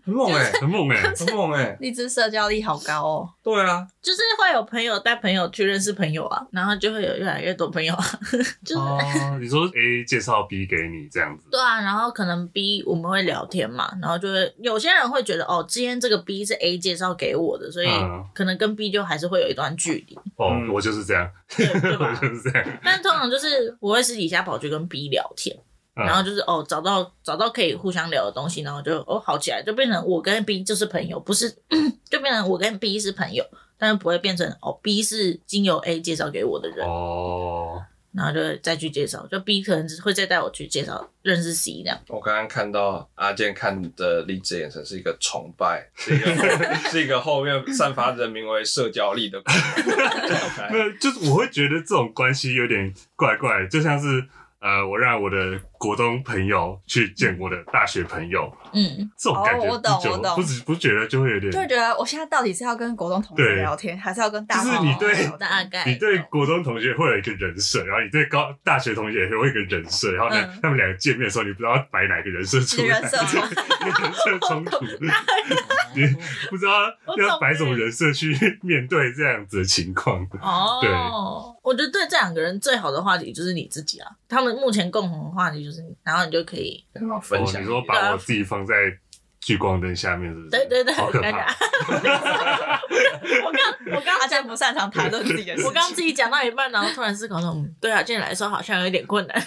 [0.04, 1.78] 很猛哎、欸，很猛哎、欸，很猛哎、欸！
[1.80, 3.30] 荔枝社交力好高哦。
[3.44, 8.06] 对啊，就是会有朋友带朋友去认识朋友啊，然后就会有越来越多朋友啊。
[8.66, 9.00] 就是、哦，
[9.40, 11.48] 你说 A 介绍 B 给你这样子。
[11.52, 17.90] 对啊，然后可能 B 我们会聊天嘛，然后就会有些人会觉得哦，今天这个 B 是 A 介绍给我的，所以
[18.34, 20.18] 可能跟 B 就还是会有一段距离。
[20.38, 21.66] 哦，我就是这样，对，
[22.20, 22.80] 就是这样。
[22.84, 25.56] 但通常就是我会私底下跑去跟 B 聊天。
[25.94, 31.50] 然后就是哦，找到找到可以互相聊的东西，然后就哦好起来，就变成我跟 B 就是朋友，不是
[32.10, 33.44] 就变成我跟 B 是朋友，
[33.78, 42.00] 但是不会变成哦 B 是经由 A 介绍给我的人哦，然后就再去介绍，就 B 可能只会再带我去介绍认识 C 这样。
[42.08, 46.34] 我刚刚看到阿健看的荔枝眼神是一个崇拜，是一个
[46.90, 49.42] 是一个后面散发着名为社交力的，
[50.72, 54.26] 没有，就是我会觉得这种关系有点怪怪，就像是。
[54.64, 64.70] 呃，我让我的国中朋友去见我的大学朋友，嗯，这种感觉，我懂我懂，不不觉得就会有点，就会觉得我现在到底是要跟国中同学聊天，还是要跟大学？
[64.70, 73.18] 就是你对大概，你对国中同学会有一个人设，然后你对高大学同学也会有一个人设，然后呢，他们两个见面的时候，你不知道摆哪个人设出来，人设。
[73.18, 73.56] 冲突，
[74.04, 74.86] 人设冲突，
[75.98, 76.06] 你
[76.52, 76.72] 不知道
[77.18, 80.22] 要摆什么人设去面对这样子的情况。
[80.40, 80.92] 哦，对，
[81.64, 84.52] 我觉得对这两个人最好的话题就是你自己啊，他们。
[84.52, 86.84] 目前共同的话题就是你，然后你就可以
[87.22, 87.62] 分享。
[87.62, 88.76] 你说把我自己放在
[89.40, 90.50] 聚光灯下面，是不是？
[90.50, 91.30] 对对对，好可怕！
[93.46, 99.44] 我刚我刚阿健不擅长谈论自己的事，我刚自己讲到一半，然后突然思考说，对啊，进来说好像有点困难。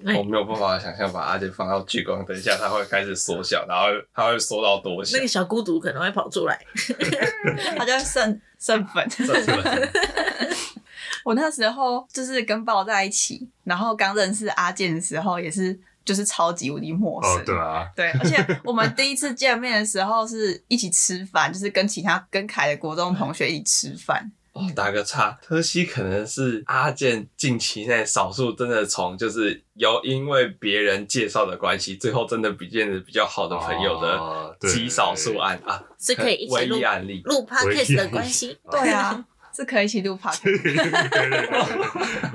[0.16, 5.16] 我没有办法想象把阿杰放到聚光灯下，他会开始缩小，然后他会缩到多小？
[5.16, 6.56] 那个小孤独可能会跑出来，
[7.76, 9.04] 他就会剩剩粉。
[11.24, 17.32] 我那时候就是跟豹在一起，然后刚认识阿健的时候，也是就是超级无敌陌生。
[17.32, 24.30] 哦，对啊，对，而且我们第一次见面的时候是一起吃饭，就是跟其他跟凯的国中同学一起吃饭。
[24.54, 38.58] 哦，打个岔，特西可能是阿健近期内少数真的从就是由因为别人介绍的关系，最后真的比变得比较好的朋友的极少数案啊，是可以一起唯一案例录 podcast 的关系。
[38.68, 39.24] 对啊。
[39.58, 41.50] 是可以一起录 podcast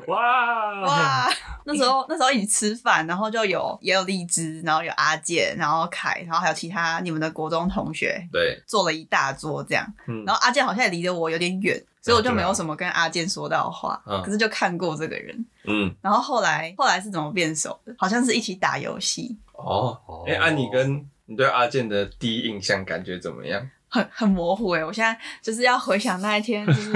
[0.07, 1.29] 哇哇！
[1.65, 9.87] 那时候那时候一起吃饭，然后就有也有荔枝，然后有阿健，然后凯，然后还有其他你们的国中同学，对，坐了一大桌这样。
[10.05, 14.03] 嗯，然后阿健好像也离得我有点远，所以我就没有什么跟阿健说到话。
[14.05, 15.45] 嗯，可是就看过这个人。
[15.63, 17.95] 嗯，然后后来后来是怎么变熟的？
[17.97, 19.37] 好像是一起打游戏。
[19.53, 23.65] 哦，哎，安妮跟你对阿健的第一印象感觉怎么样？
[23.93, 26.91] 很很模糊诶、欸，我现在就是要回想那一天，就是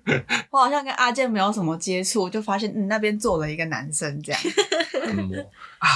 [0.50, 4.40] 我好像跟阿健没有什么接触，就发现嗯那边坐了一个男生这样。
[5.04, 5.36] 很模
[5.78, 5.86] 啊，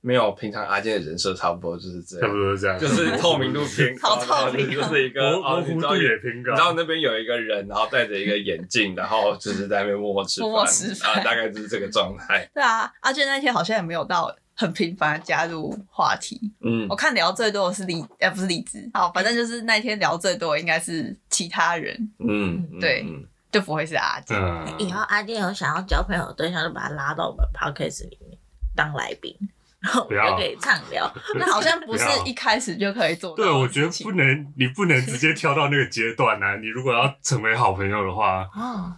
[0.00, 6.52] 没有，平常阿健的人设差不多就是这样，差不多这样，就是透明度偏高，好透明，就是一个模糊度也偏高。
[6.52, 12.48] 然后那边有一个人，然后戴着一个眼镜，然后就是在那边默默吃饭，默默吃饭啊，大概就是这个状态。
[12.54, 14.32] 对啊，阿健那天好像也没有到。
[14.60, 24.36] 很频繁的加入话题，嗯，我看聊最多的是荔，哎、欸，不是荔枝，好，反正就是那天聊最多的应该是其他人，嗯，对，嗯、就不会是阿健。
[24.36, 28.36] 嗯、以后阿健有想要交朋友的对象，就把他拉到我们 podcast 里面
[28.74, 29.32] 当来宾，
[29.78, 31.08] 然后我们就可以畅聊。
[31.38, 33.36] 那好像不是一开始就可以做到。
[33.36, 36.56] 对，我觉得不能，你不能直接跳到那个阶段啊！
[36.56, 38.92] 你如果要成为好朋友的话，哦，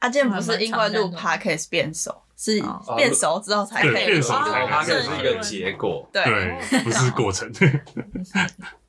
[0.00, 2.23] 阿健不是因为录 podcast 变熟。
[2.36, 2.62] 是
[2.96, 6.22] 变熟之后才可以，变熟才它是一个结果，对，
[6.82, 7.50] 不是过程。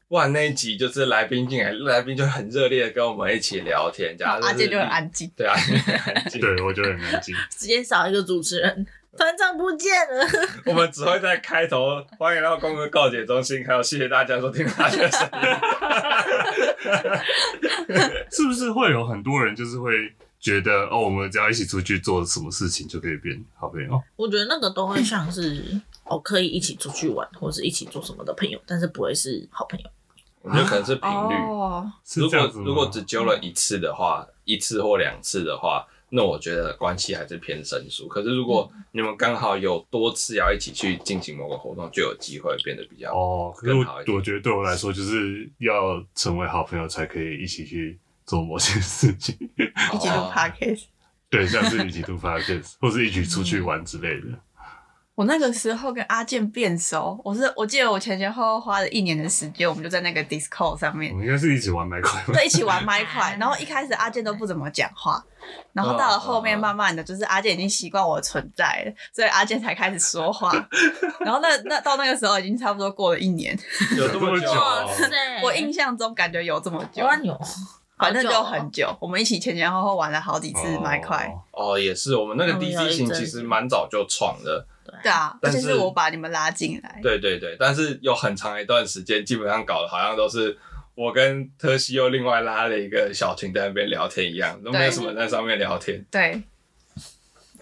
[0.08, 5.76] 不然那一集就是来宾进来，来宾就很热烈的跟我们一起聊天，这样阿健就很安静，对啊，很
[6.14, 8.86] 安静， 对我觉得很安静，直接少一个主持人，
[9.18, 10.28] 团长不见了。
[10.66, 15.40] 我们只会在开头欢迎到公共告解中心，还有谢谢大家收听大家的声音。
[18.32, 19.92] 是不是会有很多人就是会？
[20.46, 24.00] 觉得哦，我们只要一起出去做什么事情就可以变好朋友。
[24.16, 29.90] 我觉得那个都会像是哦，可以一起出去玩，或是一起做什么的朋友，但是不会是好朋友。
[30.44, 31.34] 我觉得可能是频率。
[31.50, 38.08] 哦，如果如果只揪了一次的话，嗯、一次或两次的话，那我觉得关系还是偏生疏。
[38.08, 43.52] 可是如果你们刚好有多次要一起去进行某个活动，就有机会变得比较哦。
[43.58, 47.98] 可是我我觉得对我来说，就是要成为好朋友才可以一起去。
[48.26, 49.36] 做某些事情，
[49.94, 50.84] 一起录 podcast，
[51.30, 54.40] 对，像是一起录 podcast，或是一起出去玩之类的。
[55.14, 63.34] 我那个时候跟阿健变熟，我是我记得我前前后后花了一年的时间，我们就在那个 Discord 上面，我们应该是一起玩麦块，对，一起玩麦块。
[63.40, 65.24] 然后一开始阿健都不怎么讲话，
[65.72, 70.52] 然后到了后面，慢慢的就是阿健已经习惯我的存在了，所以阿健才开始说话。
[71.22, 73.58] 然后那那到那个时候已经差不多过了一年，
[73.96, 74.48] 有这么久？
[75.44, 77.08] 我印象中感觉有这么久，
[77.98, 78.96] 反正就很久。
[79.00, 81.32] 我们一起前前后后玩了好几次麦块。
[81.52, 84.66] 哦，也是，我们那个 DC 型其实蛮早就创的。
[85.02, 87.00] 对啊，而且是我把你们拉进来。
[87.02, 90.58] 对对对，但是有很长一段时间，基本上搞的好像都是
[90.94, 96.06] 我跟特西又另外拉了一个小群在那边聊天一样，都没有什么在上面聊天。
[96.12, 96.42] 对。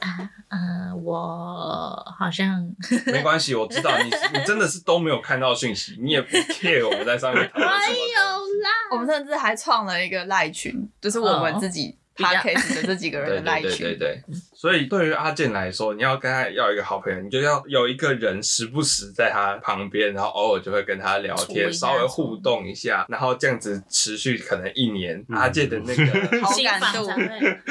[0.04, 2.70] 啊，呃，我好像
[3.08, 4.06] 没关系，我知道你
[4.38, 7.94] 你真的是都没有看到讯息，你也不 care 我们在上面讨论什么。
[7.94, 8.22] 没有
[8.62, 11.98] 啦，我们甚至还创了一个赖群，就是我们自己。
[12.16, 14.24] Podcast 的这几个人的 赖群，对对对对，
[14.64, 26.06] 所以对于阿健来说，你要跟他要一个好朋友，你就要有一个人时不时在他旁边，然后偶尔就会跟他聊天，稍微互动一下，然后这样子持续可能一年，阿健的那个
[26.40, 27.06] 好感度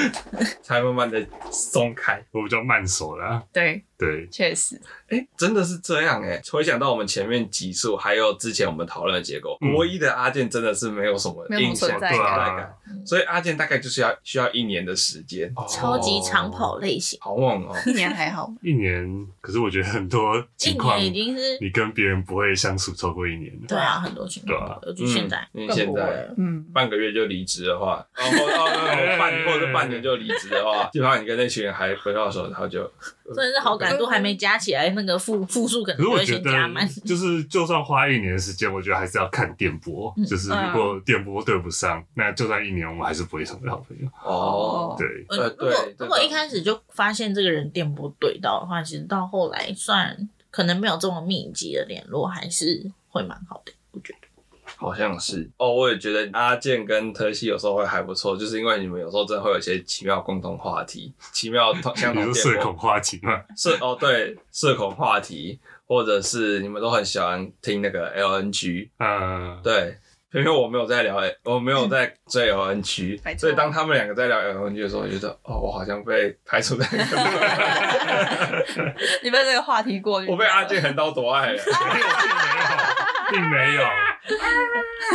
[0.63, 2.23] 才慢慢的松开。
[2.31, 4.79] 我比较慢熟了，对对，确实，
[5.09, 6.43] 哎，真的是这样哎。
[6.51, 12.75] 回想到我们前面集数，还有之前我们讨论的结果，国一的阿健真的是没有什么印象存在感，
[13.07, 14.13] 所以阿健大概就是要。
[14.23, 17.75] 需要一年的时间，超级长跑类型，好猛哦！
[17.87, 23.69] 一年还好，一年，可是我觉得很多情况已经是你跟别人不会相处超过一年的。
[23.69, 28.67] 对啊，很多情况，就现在，因为现在，嗯，半个月就离职的话，然后到，
[29.19, 32.91] 半或者半年就离职的话，基本上你跟那群人还回到的时候，然后就
[33.35, 36.89] 真的是好感度还没加起来，那个负负数可能会先加满。
[37.05, 44.09] 就是就算花一年的时间，我觉得还是要看电波，就是如果电波对不上，那就算一年，我们还是不会成为好朋友。
[44.25, 53.73] 哦，对，呃，如果如果一开始就发现这个人电波对到的话，其实到后来算可能没有这么密集的联络，还是会蛮好的。
[54.83, 62.35] 好像是哦，我也觉得阿健跟特西有时候会还不错，就是因为你们有时候真的会有一些奇妙共同话题，奇妙 相同电波。
[62.35, 63.41] 社恐话题吗？
[63.57, 69.99] 社哦，对，社恐话题，或者是你们都很喜欢听那个 LNG，嗯，对。
[70.35, 76.87] 因为我没有在聊，我没有在追 LNG， 所以当他们两个在聊 LNG 的时候，我觉得哦，我好像被排除在。
[79.23, 81.63] 你被这个话题过去，我被阿健横刀夺爱了，
[83.31, 83.83] 并没有，并没有，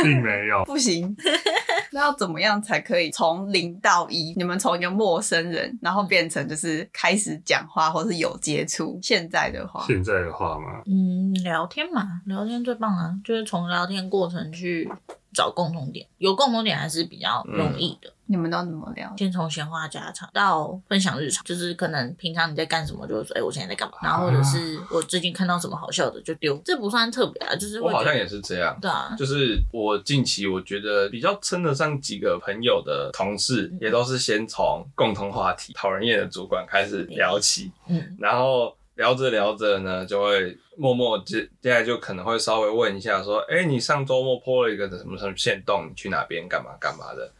[0.02, 1.16] 并没有，不行。
[1.90, 4.34] 那要怎么样才可以从零到一？
[4.36, 8.98] 你们从一个陌生人，然后变成就是开始讲话，或是有接触？
[9.02, 10.82] 现在的话，现在的话吗？
[10.86, 14.90] 嗯，聊天嘛，聊天最棒啊，就是从聊天过程去。
[15.32, 18.08] 找共同点，有共同点还是比较容易的。
[18.08, 19.12] 嗯、你们都怎么聊？
[19.16, 23.96] 先从闲话家常到分享日常，就是可能平常你在干什么，就是说，哎、欸，我现在在干嘛？
[24.02, 27.54] 然后或者是我最近看到什么好笑的就丢，这不算特别啊。
[27.54, 38.74] 就是我好像也是这样，对啊，就是我近期我觉得比较称得上几个朋友的同事，也都是先从共同话题、讨人厌的主管开始聊起，嗯，然后。
[38.98, 47.32] 聊着聊着呢，就会默默接接下来就可能会稍微问一下，说，哎、你上周末 po 了一个什么什么线动，你去哪边干嘛干嘛的？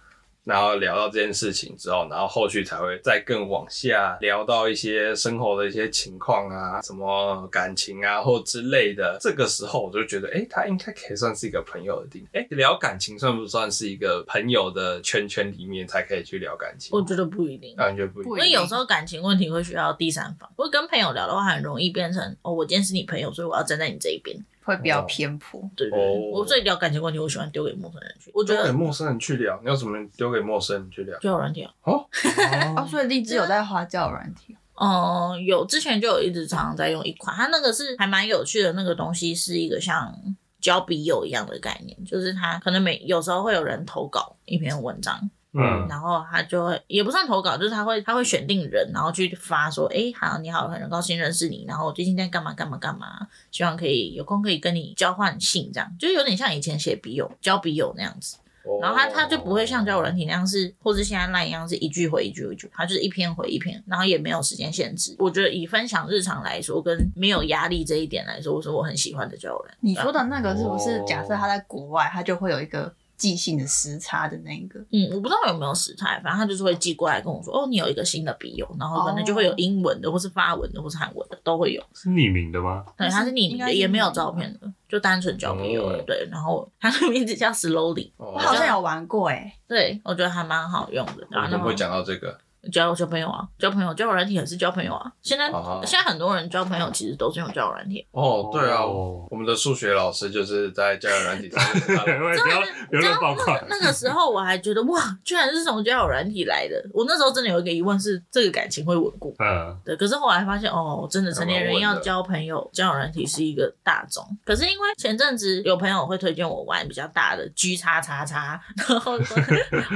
[0.48, 9.18] 然后聊到这件事情之后，然后后续才会再更往下聊到一些生活的一些情况啊，什么感情啊或之类的。
[9.20, 12.28] 这个时候我就觉得，哎，他应该可以算是一个朋友的地方。
[12.32, 16.96] 哎，聊感情算不算是一个朋友的圈圈里面才可以去聊感情？
[16.98, 18.32] 我觉得不一定，感觉不一定。
[18.32, 20.48] 因为有时候感情问题会需要第三方。
[20.56, 24.34] 不过跟朋友聊的话，很容易变成哦，我今天是你朋友，所以我要站在你这一边。
[24.68, 28.30] 会比较偏颇，对对，我最聊感情问题，我喜欢丢给陌生人去。
[28.34, 31.18] 我觉得给陌生人去聊，你要怎么丢给陌生人去聊？
[31.20, 32.04] 交友软体哦，
[32.76, 34.54] 哦，所以荔枝有在花交友软体。
[34.78, 40.14] 嗯，有，之前就有一直常常在用一款，它那个是还蛮有趣的，那个东西是一个像
[40.60, 45.30] 交笔友一样的概念，就是它可能每有时候会有人投稿一篇文章。
[45.52, 58.36] 嗯，然后他就会也不算投稿，就是他会他会选定人，然后去发说，哎，好，你好，很高兴认识你，然后我最近在干嘛干嘛干嘛，希望可以有空可以跟你交换信，这样就有点像以前写笔友交笔友那样子。
[58.82, 65.16] 然后他他就不会像交友软体那样是，或是现在那一样是一句回一句回一句，他就是一篇回一篇，然后也没有时间限制。
[65.18, 69.74] 我觉得以分享日常来说，跟没有压力这一点来说，我说我很喜欢的交友软。
[69.80, 72.92] 你说的那个是不是假设他在国外，他就会有一个？
[73.18, 81.82] 寄信的时差的那个，嗯，我不知道有没有时差，反正他就是会寄过来跟我说，哦，你有一个新的笔友，然后可能就会有英文的，或是发文的，或是韩文的，都会有。
[81.92, 82.84] 是匿名的吗？
[82.96, 86.00] 对，他是匿名的，也没有照片的，就单纯交笔友的。
[86.04, 89.52] 对，然后他的名字叫 Slowly，我好像有玩过诶。
[89.66, 91.26] 对，我觉得还蛮好用的。
[91.30, 92.38] 然后怎么会讲到这个？
[92.70, 95.10] 交交朋友啊，交朋友，交友软体也是交朋友啊。
[95.22, 98.06] 现在、啊、现在很多人交朋友其实都是用交友软体。
[98.12, 101.82] 哦，对啊，我们的数学老师就是在交友软体上面。
[101.88, 103.66] 真的。
[103.68, 106.82] 那个时候我还觉得哇，居然是从交友软体来的。
[106.92, 109.34] 我那时候真的有一个疑问是，这个感情会稳固？
[109.38, 109.96] 嗯，对。
[109.96, 114.24] 可是后来发现，哦，真的成年人要交朋友，交友软体是一个大宗。
[114.44, 119.18] 可是因为前阵子有朋友会推荐我玩比较大的 G 叉叉叉，然后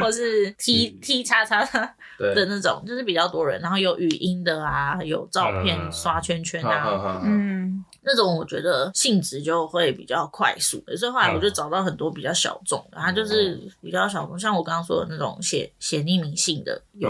[0.00, 1.94] 或 是 T T 叉叉叉
[2.34, 7.84] 的那种，就是比较多人，然后有语音的啊，有照片刷圈圈啊，嗯。
[8.04, 17.08] 那种我觉得性质就会比较快速，所以后来我就找到很多比较小众，然后就是比较小众，像我刚刚说的那种写写匿名信的有，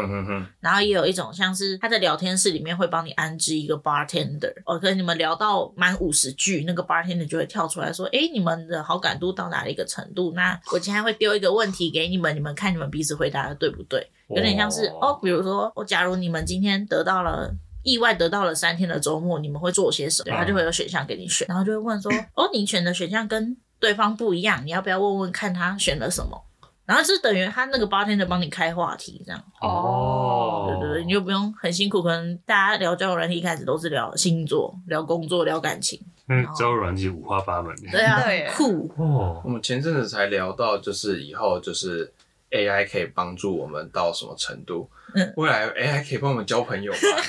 [0.60, 10.32] 然后也有一种像是他在聊天室里面会帮你安置一个 bartender，哦，可能你们聊到满五十句，那个 bartender 就会跳出来说，哎，你们的好感度到哪一个程度？
[10.36, 14.06] 那我今天会丢一个问题给你们，你们看你们彼此回答的对不对？
[14.28, 17.50] 有点像是哦，比如说我假如你们今天得到了。
[17.82, 20.36] 意外得到了三天的周末，你们会做些什么？
[20.36, 26.42] 他就会有选项给你选，然后就会问说： “哦，你选的选项跟对方不一样，你要不要问问看他选了什么？”
[26.84, 29.42] 然后就等于他那个 bartender 帮你开话题这样。
[29.60, 32.02] 哦，对对对，你就不用很辛苦。
[32.02, 35.98] 可能大家聊交友软体一开始都是聊星座、聊工作、聊感情。
[36.28, 37.74] 嗯，交友软体五花八门。
[37.90, 38.20] 对啊，
[38.56, 39.40] 酷哦。
[39.44, 42.12] 我们前阵子才聊到，就是以后就是
[42.52, 44.88] AI 可以帮助我们到什么程度？
[45.14, 46.98] 嗯，未来 AI 可以帮我们交朋友吗？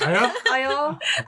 [0.52, 0.70] 哎呦，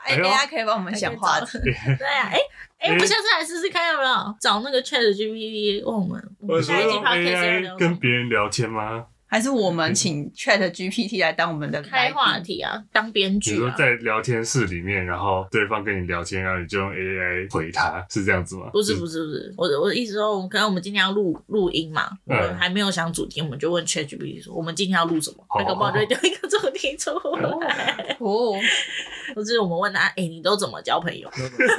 [0.05, 1.59] 哎呦，AI 可以帮我们想话题。
[1.63, 2.39] 对啊，哎
[2.79, 6.23] 哎，我们下次来试试看，要不要找那个 ChatGPT 问我们？
[6.41, 9.07] 我说用 AI 跟别人聊天吗？
[9.37, 13.51] 还是我们请 Chat GPT 来当我们的开话题啊，当编剧。
[13.51, 18.71] 比如说在聊天室里面，然后对方跟你聊天，然后你就用 AI 回他，是这样子吗？
[18.73, 25.45] 不是不是不是，我我的意思说，可能我们今天要录录音嘛，我们还没有想主题，我们就问 Chat GPT 说，我们今天要录什么？
[25.59, 28.17] 那个宝就会丢一个主题出来。
[28.19, 28.55] 哦，
[29.37, 31.31] 不是我们问他，哎，你都怎么交朋友？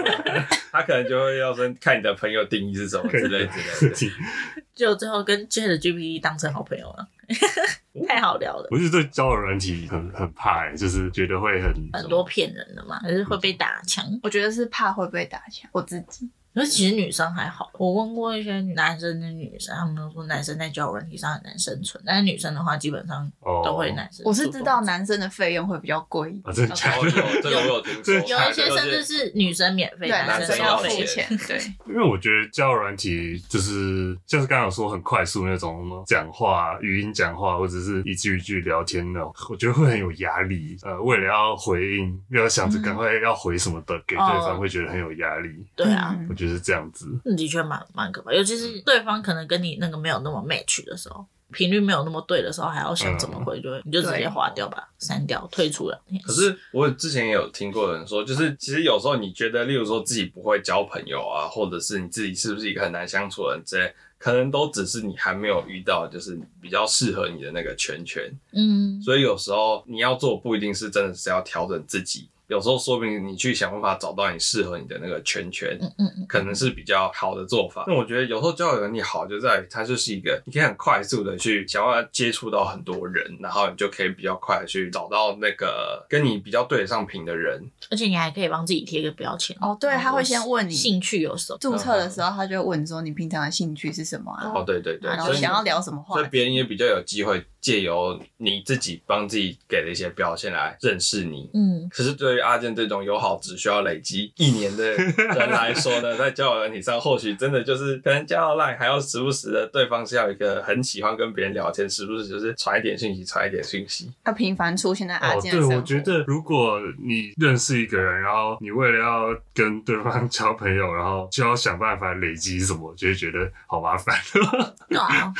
[0.71, 4.13] 他可能就会要说，看你的朋友定义是什么之类之类的。
[4.77, 7.07] 就最后跟 Chat GPT 当成好朋友了。
[8.07, 14.05] 太好聊了，我是对交友软体很很怕就是觉得会很很多骗人的嘛，还是会被打枪？
[14.23, 16.29] 我觉得是怕会被打枪，我自己。
[16.57, 23.31] 可是其实女生还好，我问过一些男生跟女生，他们都说男生在交友软体上很难生存，但是女生的话基本上
[23.63, 24.23] 都会男生。
[24.25, 27.11] 我是知道男生的费用会比较贵，真的假的？
[27.43, 31.27] 这个我有听说，有一些甚至是女生免费，男生要付钱。
[31.47, 40.75] 对， 因为我觉得交友软体就是像是刚刚有说很快速那种讲话、语音讲话或者是一句一句聊天那种，我觉得会很有压力。
[40.81, 45.49] 呃，为了要回应，要想着赶快要回什么的给对方，会觉得很有压力。
[45.75, 46.46] 对啊，我觉得。
[46.47, 56.01] 就是这样子，的确蛮蛮可怕，尤其是对方可能跟你那个没有那么 match 的时候，频率没有那么对的时候，还要想怎么回，就会你就直接划掉吧，删掉，退出了。
[56.25, 68.23] 可是我之前也有听过人说，就是其实有时候你觉得，例如说自己不会交朋友啊，或者是你自己是不是一个很难相处的人，之类可能都只是你还没有遇到，就是比较适合你的那个圈圈。
[68.53, 72.29] 嗯，所以有时候你要做不一定是真的是要调整自己。
[72.47, 77.83] 有时候说不定你去想办法找到你适合你的那个圈圈，嗯嗯，可能是比较好的做法。
[77.87, 87.61] 那我觉得有时候交友能力好就在于它就是一个你可以很快速的去想办法接触到很多人，然后你就可以比较快的去找到那个跟你比较对得上频的人。
[87.91, 94.51] 而且你还可以帮自己贴个标签哦，对，他会先问你兴趣有什么，注册的时候他就会问说你平常的兴趣是什么啊？
[94.55, 101.49] 哦，对对对，然后想要聊什么话，所以别人也比较有机会借由你自己帮自己给的一些标签来认识你。
[101.53, 115.65] 嗯，可是对于阿健这种友好只需要累积一年的人来说呢， 在交友软体上，或许真的就是可能加到 Line 还要时不时的，对方是要一个很喜欢跟别人聊天，时不时就是传一点讯息，传一点讯息，要频繁出现在阿健的生活。
[115.65, 124.15] 哦，对，我觉得如果你认识一个人，然后你为了要跟对方交朋友，然后就要想办法累积什么，就会觉得好麻烦。
[124.89, 125.33] 对啊，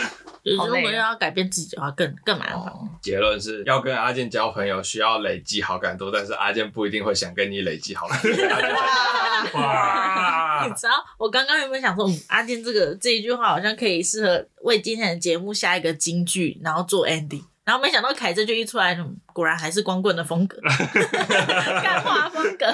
[0.56, 2.72] 就是如果要改变自己的话更，更更麻烦。
[2.72, 8.30] 哦，结论是要跟阿健交朋友，需要累积好感度，但是阿健不一定会想跟你累积好感度。
[9.58, 10.66] 哇！
[10.68, 17.44] 你知道我刚刚有没有想说，嗯、阿健这个这一句话好像可以适合为今天的节目下一个金句，然后做 ending。
[17.64, 18.98] 然后没想到凯这就一出来，
[19.34, 20.58] 果然还是光棍的风格，
[21.84, 22.66] 干话风格。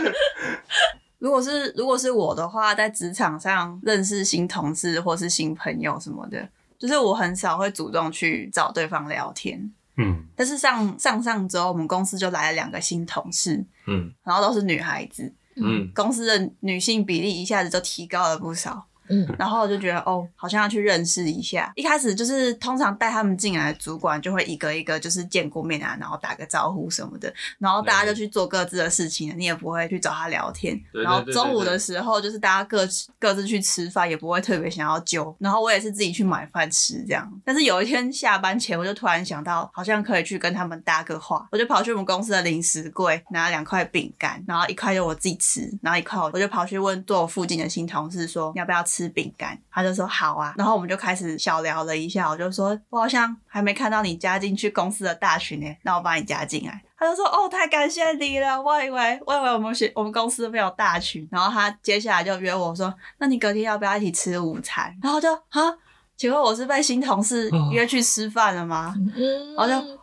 [1.18, 6.48] 如果是如果是我的话，在职场上认识新同事或是新朋友什么的，
[6.84, 9.72] 就是我很少会主动去找对方聊天。
[9.96, 18.86] 嗯，但是上上上周我们公司就来了两个新同事，嗯，然后都是女孩子，嗯，公司的女性比例一下子就提高了不少。
[19.10, 21.72] 嗯，然后我就觉得哦，好像要去认识一下。
[21.76, 30.80] 一开始就是通常带他们进来的主管就会一个一个就是见过面啊，然后打个招呼什么的，然后大家就去做各自的事情了，你也不会去找他聊天。
[30.92, 32.88] 然后中午的时候就是大家各
[33.20, 35.36] 各自去吃饭，也不会特别想要揪。
[35.40, 37.32] 然后我也是自己去买饭吃这样。
[37.46, 56.82] 但是有一天下班前，我就突然想到，好像可以去跟他们搭个话，我就跑去我们公司的零食柜拿了两块饼干，然后一块就我自己吃，然后一块我就跑去问坐我附近的新同事说你要不要吃饼干，他就说好啊，然后我们就开始小聊了一下，我就说我好像还没看到你加进去公司的大群呢，那我把你加进来。
[56.98, 64.96] 他就说哦，太感谢你了，我以为我以为我们学我们公司没有大群，然后他接下来就约我说，那你隔天要不要一起吃午餐？
[65.02, 65.78] 然后就哈。
[66.16, 68.94] 请问我是被新同事约去吃饭了吗？
[69.16, 70.00] 嗯，然后就，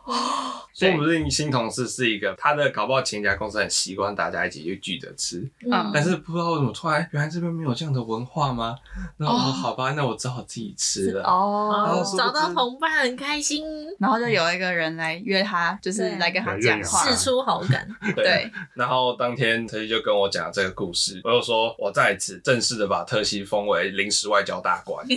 [0.73, 8.75] 说不定新同事是一个他的搞不好前一家公司很习惯大家一起去聚着吃，嗯，但是不知道为什么突然原来这边没有这样的文化吗？
[9.17, 11.23] 然后好吧，那我只好自己吃了。
[11.23, 13.65] 哦，找到同伴很开心，
[13.99, 17.87] 然后就有一个人来约他，就是来跟他讲话，释出好感。
[18.15, 25.05] 对，然后当天特西就跟我讲这个故事，我就说我在此正式的把特西封为临时外交大官。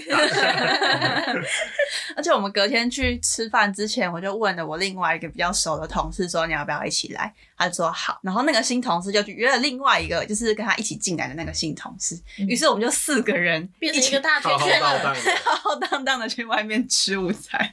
[2.16, 7.32] 而且我们隔天去吃饭之前，我就问了我另外一个比较熟的同事说，你要不要一起来？
[7.56, 8.18] 他就说好。
[8.22, 12.14] 然后那个新同事就去约了另外一个，就是跟他一起进来的那个新同事。
[12.36, 15.14] 于、嗯、是我们就四个人变成一个大圈圈了，
[15.44, 17.72] 浩浩荡荡的去外面吃午餐，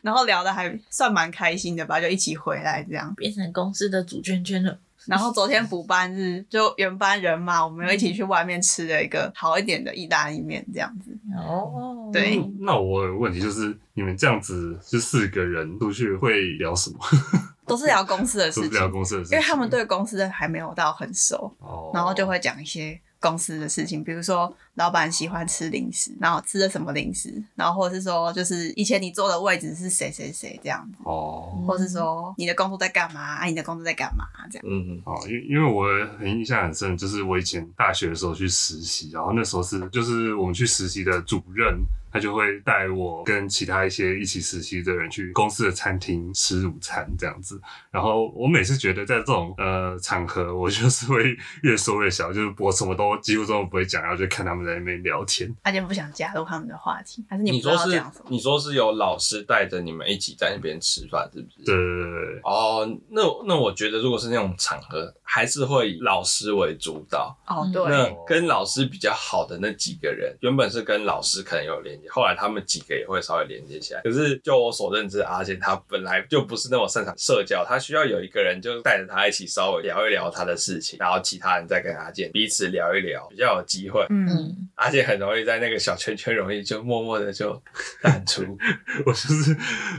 [0.00, 4.78] 然后聊得还算蛮开心的吧，就一起回来这样，变成公司的主圈圈了。
[5.06, 11.16] 然后昨天补班日，就原班人马，我们又一起去外面吃了一个好一点的意大利面，这样子。
[11.36, 12.42] 哦，对。
[12.60, 16.98] 那我有问题就是，你们这样子就四个人出去会聊什么？
[17.66, 23.00] 都是聊公司的事情，都是聊公司的事情，因为他们对公司还没有到很熟，哦，然后就会讲一些。
[23.22, 35.86] 公司的事情，比如说老板喜欢吃零食，然后吃了什么零食，然后或者是说，就是以前你坐的位置是谁谁谁这样子，哦，或是说你的工作在干嘛，啊，你的工作在干嘛这样，嗯，哦，因因为我
[36.18, 41.80] 很印象很深，就是我以前大学的时候去实习，然后那时候是就是我们去实习的主任。
[42.14, 47.58] 他就会带我跟其他一些一起实习的人去公司的餐厅吃午餐这样子，
[47.90, 55.54] 然后我每次觉得在这种呃场合，我就是会 越说越小，就是我什么都几乎都不会讲，然后就看他们在那边聊天。
[55.62, 58.32] 他就不想加入他们的话题，还是你不知道这样说是？
[58.32, 61.64] 你说是有老师带着你们一起在那边吃饭，是不是？
[61.64, 62.40] 对对对对。
[62.44, 67.36] 哦，那那我觉得如果是那种场合，还是会以老师为主导。
[67.46, 67.82] 哦，对。
[67.84, 72.08] 那跟老师比较好的那几个人，原本是跟老师可能有连接。
[72.10, 84.06] 后来他们几个也会稍微连接起来，可是就我所认知，阿健他本来就不是那么擅长社交，他需要有一个人就带着他一起稍微聊一聊他的事情，然后其他人再跟阿健彼此聊一聊，比较有机会。
[84.08, 87.62] 嗯，而且很容易在那个小圈圈，容易就默默的就
[88.00, 88.42] 淡出。
[89.04, 89.56] 我就是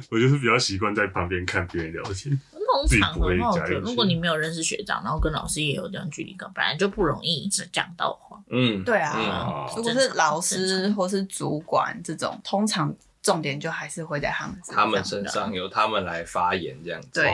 [0.10, 2.40] 我就是比较习惯在旁边看别人聊天。
[2.74, 8.42] 通常的话，我觉得如果你没有认识学长，然后跟老师也有这样距离感，本来就不容易只讲到话。
[8.50, 9.14] 嗯，对啊。
[9.16, 12.94] 嗯、如果是老师或是主管这种，通常
[13.24, 17.10] 重点就还是会在他们身上，他们身上由他们来发言这样子。
[17.14, 17.32] 对，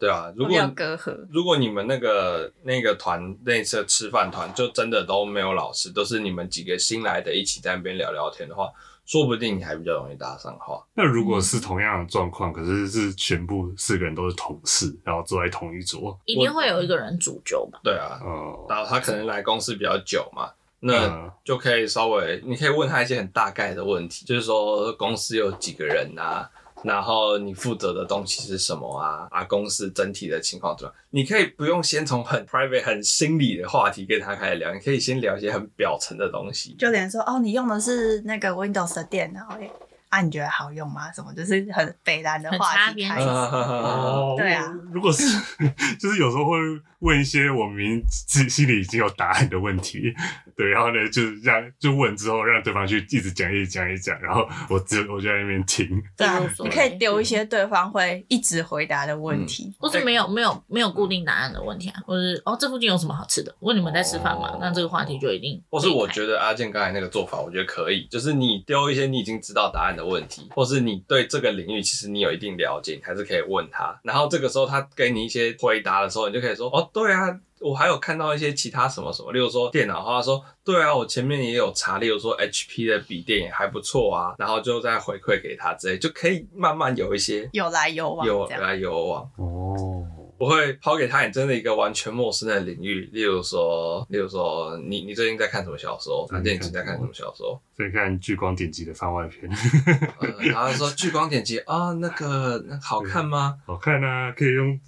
[0.00, 0.32] 对啊。
[0.34, 8.68] 如果要隔阂，如果你们那个那个团那次吃饭团就真的都没有老师，都是你们几个新来的一起在那边聊聊天的话。
[9.04, 10.80] 说不定你还比较容易搭上话。
[10.94, 17.80] 那如果是同样的状况，嗯、可是是全部四个人都是同事，然后坐在同一桌，一定会有一个人主揪吧？
[17.82, 20.48] 对啊，嗯，然后他可能来公司比较久嘛，
[20.84, 26.50] 那就可以稍微，你可以问他一些很大概的问题，就是说公司有几个人啊？
[26.82, 29.28] 然后你负责的东西是什么啊？
[29.30, 31.04] 啊，公司整体的情况怎么样？
[31.10, 39.46] 你可以不用先从很 private、很心理的话题跟他开始聊，你可以先聊一些很表层的东西，就连说哦，你用的是那个 Windows 的电脑，
[40.08, 41.12] 啊，你觉得好用吗？
[41.12, 43.28] 什么就是很北南的话题开始。
[43.28, 45.22] 哦，对啊，如果是
[46.00, 46.58] 就是有时候会
[47.02, 50.14] 问一些我明自己心里已经有答案的问题。
[50.56, 55.88] 对，然后呢，就是让就问之后，让对方去一直讲，一直讲，一直讲，然后我就我就在那边听。
[56.16, 63.54] 对啊，你可以丢一些对方会一直回答的问题，嗯、或是没有没有没有固定答案的问题啊，或是哦，这附近有什么好吃的？
[63.60, 64.50] 问你们在吃饭吗？
[64.52, 65.60] 哦、那这个话题就一定。
[65.70, 73.98] 或是我觉得阿健刚才那个做法，我觉得可以，就是你丢一些你已经知道答案的问题，或是你对这个领域其实你有一定了解，你还是可以问他。
[74.04, 77.40] 然后这个时候他给你一些回答的时候，你就可以说哦，对啊。
[77.64, 89.22] 我还有看到一些其他什么什么，例如说电脑的话，说对啊，我前面也有查，例如说 HP 的笔电也还不错啊，然后就再回馈给他之类，就可以慢慢有一些有来有往，有来有往。
[89.36, 90.04] 哦，
[90.38, 96.26] 我会抛给他你真的一个完全陌生的领域，例如说，例如说，你你最近在看什么小说？
[96.32, 97.62] 阿健，你在看什么小说？
[97.78, 99.48] 在看《聚光典籍》的番外篇。
[100.18, 103.54] 呃、然后说《聚光典籍》啊，那个那好看吗？
[103.64, 104.80] 好看啊，可以用。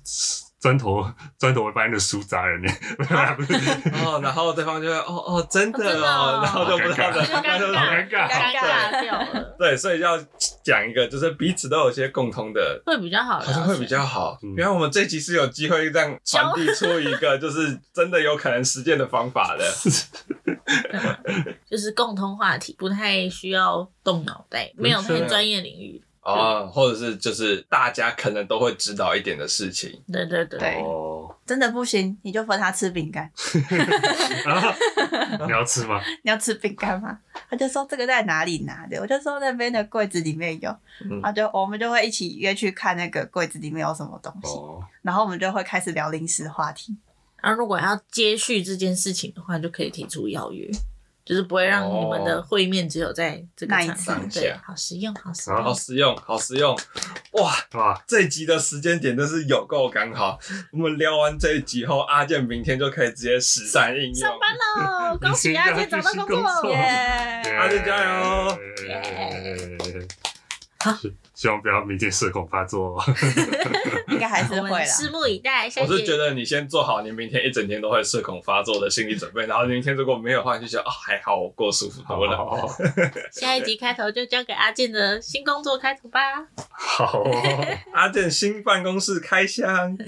[0.65, 1.05] 砖头，
[1.39, 2.73] 砖头会把你的书砸人呢。
[4.03, 9.55] 哦，然后对方就会，哦哦，真的哦，然后就不知道了，尴尬，尴尬，尴尬掉了。
[9.59, 10.19] 对，所以要
[10.63, 14.39] 讲一个，就是彼此都有些共通的，会比较好，好像会比较好。
[14.41, 19.71] 因为我们这集是有机会这样传递出一个，就是真的有可能实践的方法的，
[21.69, 26.03] 就是共通话题，不太需要动脑袋，没有太专业领域。
[26.25, 30.01] 哦，或者是就是大家可能都会知道一点的事情。
[30.11, 30.83] 对对对，
[31.45, 33.31] 真的不行，你就分他吃饼干。
[35.47, 36.01] 你要吃吗？
[36.23, 37.19] 你要吃饼干吗？
[37.51, 40.71] 他就说这个在哪里拿的，我就说那边的柜子里面有。
[41.03, 46.97] 嗯，然后就我们就会一起约去看那个柜子里面有什么东西，哦，然后我们就会开始聊零食话题。
[47.43, 50.67] 然后如果要接续这件事情的话，就可以提出邀约。
[51.25, 56.79] 就是不会让你们的会面只有在这个场上，对，好实用，好实用，好实用，好实用，
[57.33, 58.03] 哇哇！
[58.07, 60.39] 这一集的时间点真是有够刚好。
[60.71, 65.17] 我们聊完这一集后，阿健明天就可以直接实战应用，上班喽！
[65.23, 66.77] 恭喜阿健找到工作，耶！
[67.57, 68.59] 阿健加油！
[70.93, 70.99] 好。
[71.35, 72.97] 希望不要明天社恐发作，
[74.07, 74.85] 应该还是会啦。
[74.85, 75.65] 拭目以待。
[75.81, 82.37] 我是觉得你先做好你明天一整天都会社恐发作的心理准备， 然后明天如果没有的话，就想哦还好，我过舒服多了。
[82.37, 82.77] 好好好
[83.33, 86.21] 下一集开头就交给阿健的新工作开头吧。
[86.69, 89.99] 好、哦，阿健新办公室开箱。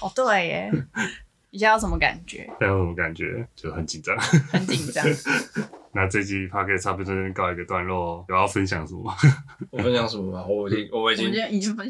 [0.00, 0.70] 哦，对耶，
[1.50, 2.38] 你现在有什么感觉？
[2.58, 3.46] 现在有什么感觉？
[3.54, 4.18] 就很紧张，
[4.50, 5.04] 很紧张。
[5.94, 9.14] 那这集 podcast 差不多告一个段落，有要分享什么？
[9.70, 10.44] 我分享什么吗？
[10.46, 11.32] 我已经我已经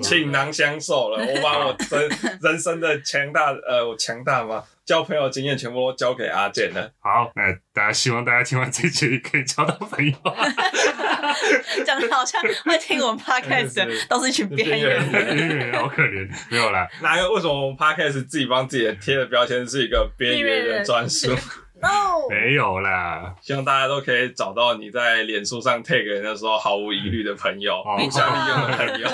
[0.03, 2.11] 倾囊相授了，我把我人
[2.43, 4.63] 人生的强大呃，我强大吗？
[4.85, 6.93] 交朋友经验全部都交给阿健了。
[7.01, 10.13] 好，那大家希望大家听完这集可以交到朋友。
[11.87, 16.29] 讲的好像会听我们 podcast 的都是一群边缘人，好可怜。
[16.51, 21.35] 没有啦，哪个为什么我们 podcast 自己帮自己的贴的标签是一个边缘人专属？
[22.29, 29.09] 没有啦，希望大家都可以找到你在脸书上 tag 人的时候毫无疑虑的朋友，互相利用的朋友。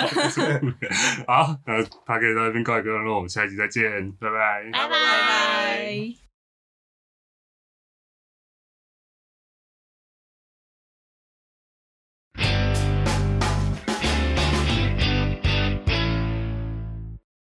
[1.26, 6.19] 好，那他可以在这边告一个段落，我们下一集再见，拜拜，拜拜。